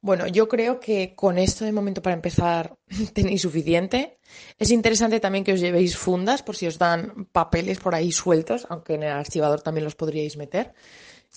bueno 0.00 0.26
yo 0.26 0.48
creo 0.48 0.80
que 0.80 1.14
con 1.14 1.38
esto 1.38 1.64
de 1.64 1.72
momento 1.72 2.02
para 2.02 2.14
empezar 2.14 2.76
tenéis 3.12 3.42
suficiente. 3.42 4.18
Es 4.58 4.70
interesante 4.70 5.20
también 5.20 5.44
que 5.44 5.52
os 5.52 5.60
llevéis 5.60 5.96
fundas 5.96 6.42
por 6.42 6.56
si 6.56 6.66
os 6.66 6.78
dan 6.78 7.26
papeles 7.32 7.78
por 7.78 7.94
ahí 7.94 8.12
sueltos 8.12 8.66
aunque 8.70 8.94
en 8.94 9.04
el 9.04 9.12
archivador 9.12 9.60
también 9.62 9.84
los 9.84 9.94
podríais 9.94 10.36
meter 10.36 10.74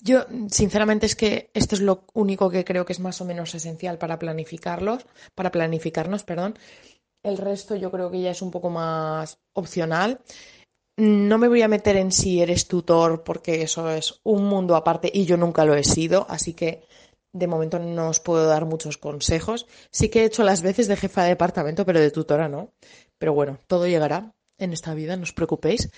yo, 0.02 0.24
sinceramente, 0.50 1.06
es 1.06 1.16
que 1.16 1.50
esto 1.54 1.74
es 1.74 1.80
lo 1.80 2.04
único 2.14 2.50
que 2.50 2.64
creo 2.64 2.84
que 2.84 2.92
es 2.92 3.00
más 3.00 3.20
o 3.20 3.24
menos 3.24 3.54
esencial 3.54 3.98
para 3.98 4.18
planificarlos, 4.18 5.06
para 5.34 5.50
planificarnos, 5.50 6.24
perdón. 6.24 6.58
El 7.22 7.36
resto 7.36 7.76
yo 7.76 7.90
creo 7.90 8.10
que 8.10 8.22
ya 8.22 8.30
es 8.30 8.42
un 8.42 8.50
poco 8.50 8.70
más 8.70 9.38
opcional. 9.52 10.20
No 10.96 11.38
me 11.38 11.48
voy 11.48 11.62
a 11.62 11.68
meter 11.68 11.96
en 11.96 12.12
si 12.12 12.40
eres 12.40 12.66
tutor 12.66 13.22
porque 13.24 13.62
eso 13.62 13.90
es 13.90 14.20
un 14.22 14.46
mundo 14.46 14.76
aparte 14.76 15.10
y 15.12 15.24
yo 15.24 15.36
nunca 15.36 15.64
lo 15.64 15.74
he 15.74 15.84
sido, 15.84 16.26
así 16.28 16.54
que 16.54 16.86
de 17.32 17.46
momento 17.46 17.78
no 17.78 18.08
os 18.08 18.20
puedo 18.20 18.46
dar 18.46 18.64
muchos 18.64 18.98
consejos. 18.98 19.66
Sí 19.90 20.08
que 20.08 20.22
he 20.22 20.24
hecho 20.24 20.42
las 20.42 20.62
veces 20.62 20.88
de 20.88 20.96
jefa 20.96 21.22
de 21.22 21.30
departamento, 21.30 21.86
pero 21.86 22.00
de 22.00 22.10
tutora 22.10 22.48
no. 22.48 22.72
Pero 23.18 23.34
bueno, 23.34 23.58
todo 23.66 23.86
llegará 23.86 24.34
en 24.58 24.72
esta 24.72 24.94
vida, 24.94 25.16
no 25.16 25.22
os 25.22 25.32
preocupéis. 25.32 25.90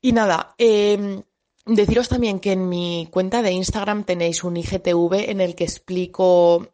Y 0.00 0.12
nada, 0.12 0.54
eh, 0.58 1.22
Deciros 1.64 2.08
también 2.08 2.40
que 2.40 2.52
en 2.52 2.68
mi 2.68 3.08
cuenta 3.10 3.40
de 3.40 3.52
Instagram 3.52 4.04
tenéis 4.04 4.42
un 4.42 4.56
IGTV 4.56 5.30
en 5.30 5.40
el 5.40 5.54
que 5.54 5.62
explico 5.62 6.68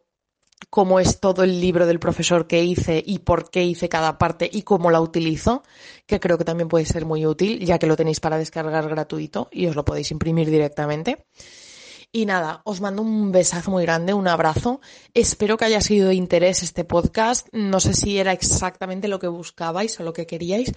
cómo 0.69 0.99
es 0.99 1.19
todo 1.19 1.43
el 1.43 1.61
libro 1.61 1.85
del 1.85 1.99
profesor 1.99 2.47
que 2.47 2.63
hice 2.63 3.03
y 3.05 3.19
por 3.19 3.51
qué 3.51 3.63
hice 3.63 3.87
cada 3.87 4.17
parte 4.17 4.49
y 4.51 4.63
cómo 4.63 4.89
la 4.89 4.99
utilizo, 4.99 5.63
que 6.07 6.19
creo 6.19 6.37
que 6.37 6.43
también 6.43 6.69
puede 6.69 6.85
ser 6.85 7.05
muy 7.05 7.25
útil, 7.25 7.63
ya 7.63 7.77
que 7.77 7.87
lo 7.87 7.95
tenéis 7.95 8.19
para 8.19 8.37
descargar 8.37 8.89
gratuito 8.89 9.47
y 9.51 9.67
os 9.67 9.75
lo 9.75 9.85
podéis 9.85 10.11
imprimir 10.11 10.49
directamente. 10.49 11.25
Y 12.11 12.25
nada, 12.25 12.61
os 12.65 12.81
mando 12.81 13.03
un 13.03 13.31
besazo 13.31 13.69
muy 13.69 13.83
grande, 13.83 14.15
un 14.15 14.27
abrazo. 14.27 14.81
Espero 15.13 15.57
que 15.57 15.65
haya 15.65 15.79
sido 15.79 16.07
de 16.07 16.15
interés 16.15 16.63
este 16.63 16.83
podcast. 16.83 17.47
No 17.51 17.79
sé 17.79 17.93
si 17.93 18.17
era 18.17 18.31
exactamente 18.31 19.07
lo 19.07 19.19
que 19.19 19.27
buscabais 19.27 19.99
o 19.99 20.03
lo 20.03 20.11
que 20.11 20.25
queríais, 20.25 20.73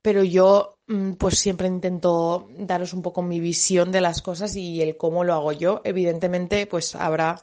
pero 0.00 0.22
yo 0.22 0.78
mm, 0.86 1.14
pues 1.14 1.40
siempre 1.40 1.66
intento 1.66 2.46
daros 2.56 2.92
un 2.92 3.02
poco 3.02 3.20
mi 3.22 3.40
visión 3.40 3.90
de 3.90 4.00
las 4.00 4.22
cosas 4.22 4.54
y 4.54 4.80
el 4.80 4.96
cómo 4.96 5.24
lo 5.24 5.34
hago 5.34 5.50
yo. 5.50 5.80
Evidentemente, 5.82 6.66
pues 6.68 6.94
habrá 6.94 7.42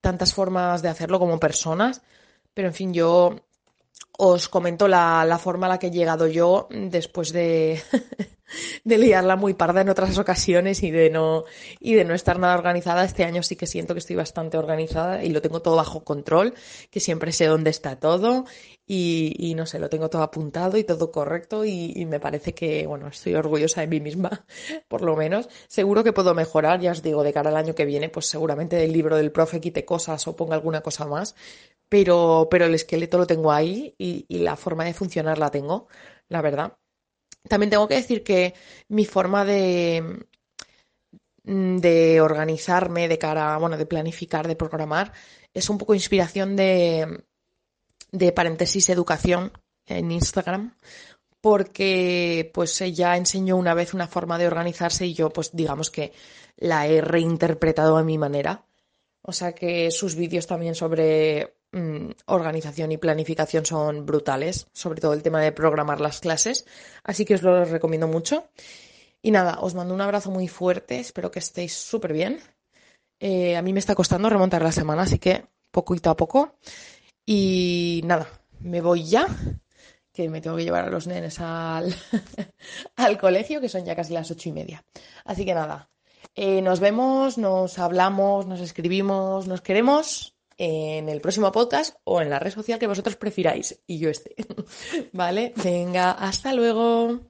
tantas 0.00 0.34
formas 0.34 0.82
de 0.82 0.88
hacerlo 0.88 1.20
como 1.20 1.38
personas, 1.38 2.02
pero 2.54 2.68
en 2.68 2.74
fin, 2.74 2.92
yo 2.92 3.36
os 4.18 4.48
comento 4.48 4.88
la, 4.88 5.24
la 5.24 5.38
forma 5.38 5.66
a 5.66 5.70
la 5.70 5.78
que 5.78 5.88
he 5.88 5.90
llegado 5.92 6.26
yo 6.26 6.66
después 6.70 7.32
de, 7.32 7.80
de 8.84 8.98
liarla 8.98 9.36
muy 9.36 9.54
parda 9.54 9.80
en 9.80 9.88
otras 9.88 10.18
ocasiones 10.18 10.82
y 10.82 10.90
de 10.90 11.10
no 11.10 11.44
y 11.78 11.94
de 11.94 12.04
no 12.04 12.14
estar 12.14 12.38
nada 12.38 12.54
organizada. 12.54 13.04
Este 13.04 13.24
año 13.24 13.42
sí 13.42 13.56
que 13.56 13.66
siento 13.66 13.94
que 13.94 14.00
estoy 14.00 14.16
bastante 14.16 14.58
organizada 14.58 15.24
y 15.24 15.30
lo 15.30 15.42
tengo 15.42 15.62
todo 15.62 15.76
bajo 15.76 16.04
control, 16.04 16.54
que 16.90 17.00
siempre 17.00 17.32
sé 17.32 17.46
dónde 17.46 17.70
está 17.70 17.96
todo 17.98 18.44
y, 18.92 19.54
no 19.56 19.66
sé, 19.66 19.78
lo 19.78 19.88
tengo 19.88 20.10
todo 20.10 20.22
apuntado 20.22 20.76
y 20.76 20.82
todo 20.82 21.12
correcto 21.12 21.64
y, 21.64 21.92
y, 21.94 22.06
me 22.06 22.18
parece 22.18 22.54
que, 22.54 22.86
bueno, 22.88 23.06
estoy 23.06 23.34
orgullosa 23.36 23.82
de 23.82 23.86
mí 23.86 24.00
misma, 24.00 24.44
por 24.88 25.02
lo 25.02 25.14
menos. 25.14 25.48
Seguro 25.68 26.02
que 26.02 26.12
puedo 26.12 26.34
mejorar, 26.34 26.80
ya 26.80 26.90
os 26.90 27.02
digo, 27.02 27.22
de 27.22 27.32
cara 27.32 27.50
al 27.50 27.56
año 27.56 27.74
que 27.74 27.84
viene, 27.84 28.08
pues 28.08 28.26
seguramente 28.26 28.74
del 28.76 28.92
libro 28.92 29.16
del 29.16 29.30
profe 29.30 29.60
quite 29.60 29.84
cosas 29.84 30.26
o 30.26 30.34
ponga 30.34 30.56
alguna 30.56 30.80
cosa 30.80 31.06
más, 31.06 31.36
pero, 31.88 32.48
pero 32.50 32.64
el 32.66 32.74
esqueleto 32.74 33.18
lo 33.18 33.26
tengo 33.26 33.52
ahí 33.52 33.94
y, 33.96 34.26
y 34.28 34.38
la 34.38 34.56
forma 34.56 34.84
de 34.84 34.94
funcionar 34.94 35.38
la 35.38 35.50
tengo, 35.50 35.86
la 36.28 36.42
verdad. 36.42 36.76
También 37.48 37.70
tengo 37.70 37.88
que 37.88 37.96
decir 37.96 38.22
que 38.22 38.54
mi 38.88 39.04
forma 39.04 39.44
de, 39.44 40.26
mm, 41.44 41.78
de 41.78 42.20
organizarme 42.20 43.08
de 43.08 43.18
cara, 43.18 43.56
bueno, 43.58 43.76
de 43.76 43.86
planificar, 43.86 44.46
de 44.46 44.56
programar, 44.56 45.12
es 45.54 45.68
un 45.70 45.78
poco 45.78 45.94
inspiración 45.94 46.56
de, 46.56 47.24
de 48.12 48.32
paréntesis 48.32 48.88
educación 48.88 49.52
en 49.86 50.10
Instagram, 50.12 50.76
porque 51.40 52.50
pues 52.52 52.80
ella 52.80 53.16
enseñó 53.16 53.56
una 53.56 53.74
vez 53.74 53.94
una 53.94 54.06
forma 54.06 54.38
de 54.38 54.46
organizarse 54.46 55.06
y 55.06 55.14
yo 55.14 55.30
pues 55.30 55.50
digamos 55.52 55.90
que 55.90 56.12
la 56.56 56.86
he 56.86 57.00
reinterpretado 57.00 57.96
a 57.96 58.04
mi 58.04 58.18
manera. 58.18 58.66
O 59.22 59.32
sea 59.32 59.52
que 59.52 59.90
sus 59.90 60.14
vídeos 60.14 60.46
también 60.46 60.74
sobre 60.74 61.59
Mm, 61.72 62.10
organización 62.26 62.90
y 62.90 62.98
planificación 62.98 63.64
son 63.64 64.04
brutales, 64.04 64.66
sobre 64.72 65.00
todo 65.00 65.12
el 65.12 65.22
tema 65.22 65.40
de 65.40 65.52
programar 65.52 66.00
las 66.00 66.18
clases, 66.18 66.66
así 67.04 67.24
que 67.24 67.34
os 67.34 67.42
lo 67.42 67.64
recomiendo 67.64 68.08
mucho. 68.08 68.48
Y 69.22 69.30
nada, 69.30 69.60
os 69.60 69.74
mando 69.74 69.94
un 69.94 70.00
abrazo 70.00 70.30
muy 70.30 70.48
fuerte, 70.48 70.98
espero 70.98 71.30
que 71.30 71.38
estéis 71.38 71.74
súper 71.74 72.12
bien. 72.12 72.40
Eh, 73.20 73.56
a 73.56 73.62
mí 73.62 73.72
me 73.72 73.78
está 73.78 73.94
costando 73.94 74.30
remontar 74.30 74.62
la 74.62 74.72
semana, 74.72 75.02
así 75.02 75.18
que 75.18 75.46
poquito 75.70 76.10
a 76.10 76.16
poco. 76.16 76.56
Y 77.24 78.00
nada, 78.04 78.28
me 78.60 78.80
voy 78.80 79.04
ya, 79.04 79.26
que 80.12 80.28
me 80.28 80.40
tengo 80.40 80.56
que 80.56 80.64
llevar 80.64 80.86
a 80.86 80.90
los 80.90 81.06
nenes 81.06 81.38
al, 81.40 81.94
al 82.96 83.18
colegio, 83.18 83.60
que 83.60 83.68
son 83.68 83.84
ya 83.84 83.94
casi 83.94 84.12
las 84.14 84.30
ocho 84.30 84.48
y 84.48 84.52
media. 84.52 84.84
Así 85.24 85.44
que 85.44 85.54
nada, 85.54 85.90
eh, 86.34 86.62
nos 86.62 86.80
vemos, 86.80 87.38
nos 87.38 87.78
hablamos, 87.78 88.46
nos 88.46 88.60
escribimos, 88.60 89.46
nos 89.46 89.60
queremos 89.60 90.34
en 90.62 91.08
el 91.08 91.22
próximo 91.22 91.50
podcast 91.52 91.96
o 92.04 92.20
en 92.20 92.28
la 92.28 92.38
red 92.38 92.52
social 92.52 92.78
que 92.78 92.86
vosotros 92.86 93.16
prefiráis 93.16 93.82
y 93.86 93.98
yo 93.98 94.10
esté. 94.10 94.36
¿Vale? 95.14 95.54
Venga, 95.56 96.12
hasta 96.12 96.52
luego. 96.52 97.29